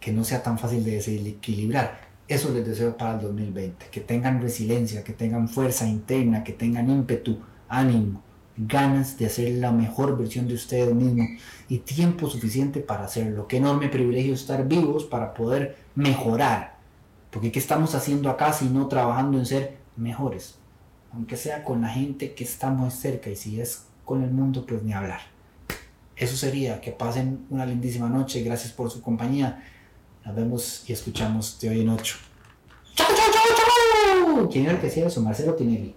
que 0.00 0.10
no 0.10 0.24
sea 0.24 0.42
tan 0.42 0.58
fácil 0.58 0.82
de 0.82 0.96
desequilibrar. 0.96 2.00
Eso 2.26 2.52
les 2.52 2.66
deseo 2.66 2.96
para 2.96 3.14
el 3.14 3.20
2020, 3.20 3.86
que 3.86 4.00
tengan 4.00 4.42
resiliencia, 4.42 5.04
que 5.04 5.12
tengan 5.12 5.48
fuerza 5.48 5.86
interna, 5.86 6.42
que 6.42 6.54
tengan 6.54 6.90
ímpetu, 6.90 7.38
ánimo, 7.68 8.20
ganas 8.58 9.16
de 9.16 9.26
hacer 9.26 9.52
la 9.52 9.70
mejor 9.70 10.18
versión 10.18 10.48
de 10.48 10.54
ustedes 10.54 10.92
mismos 10.92 11.28
y 11.68 11.78
tiempo 11.78 12.28
suficiente 12.28 12.80
para 12.80 13.04
hacerlo. 13.04 13.46
Qué 13.46 13.58
enorme 13.58 13.88
privilegio 13.88 14.34
estar 14.34 14.66
vivos 14.66 15.04
para 15.04 15.32
poder 15.32 15.76
mejorar. 15.94 16.76
Porque 17.30 17.52
¿qué 17.52 17.58
estamos 17.60 17.94
haciendo 17.94 18.30
acá 18.30 18.52
si 18.52 18.66
no 18.66 18.88
trabajando 18.88 19.38
en 19.38 19.46
ser 19.46 19.76
mejores? 19.96 20.56
Aunque 21.12 21.36
sea 21.36 21.62
con 21.62 21.82
la 21.82 21.88
gente 21.88 22.34
que 22.34 22.44
estamos 22.44 22.94
cerca 22.94 23.30
y 23.30 23.36
si 23.36 23.60
es 23.60 23.84
con 24.04 24.22
el 24.22 24.30
mundo, 24.30 24.66
pues 24.66 24.82
ni 24.82 24.92
hablar. 24.92 25.20
Eso 26.16 26.36
sería, 26.36 26.80
que 26.80 26.90
pasen 26.90 27.46
una 27.50 27.64
lindísima 27.64 28.08
noche. 28.08 28.42
Gracias 28.42 28.72
por 28.72 28.90
su 28.90 29.00
compañía. 29.00 29.62
Nos 30.24 30.34
vemos 30.34 30.84
y 30.88 30.92
escuchamos 30.92 31.60
de 31.60 31.68
hoy 31.68 31.82
en 31.82 31.90
ocho. 31.90 32.16
¡Chau, 32.96 33.06
chau, 33.06 33.32
chau, 33.32 34.36
chau! 34.36 34.48
¿Quién 34.50 34.64
era 34.64 34.74
el 34.74 34.80
que 34.80 34.88
hacía 34.88 35.06
eso? 35.06 35.22
Marcelo 35.22 35.54
Tinelli. 35.54 35.94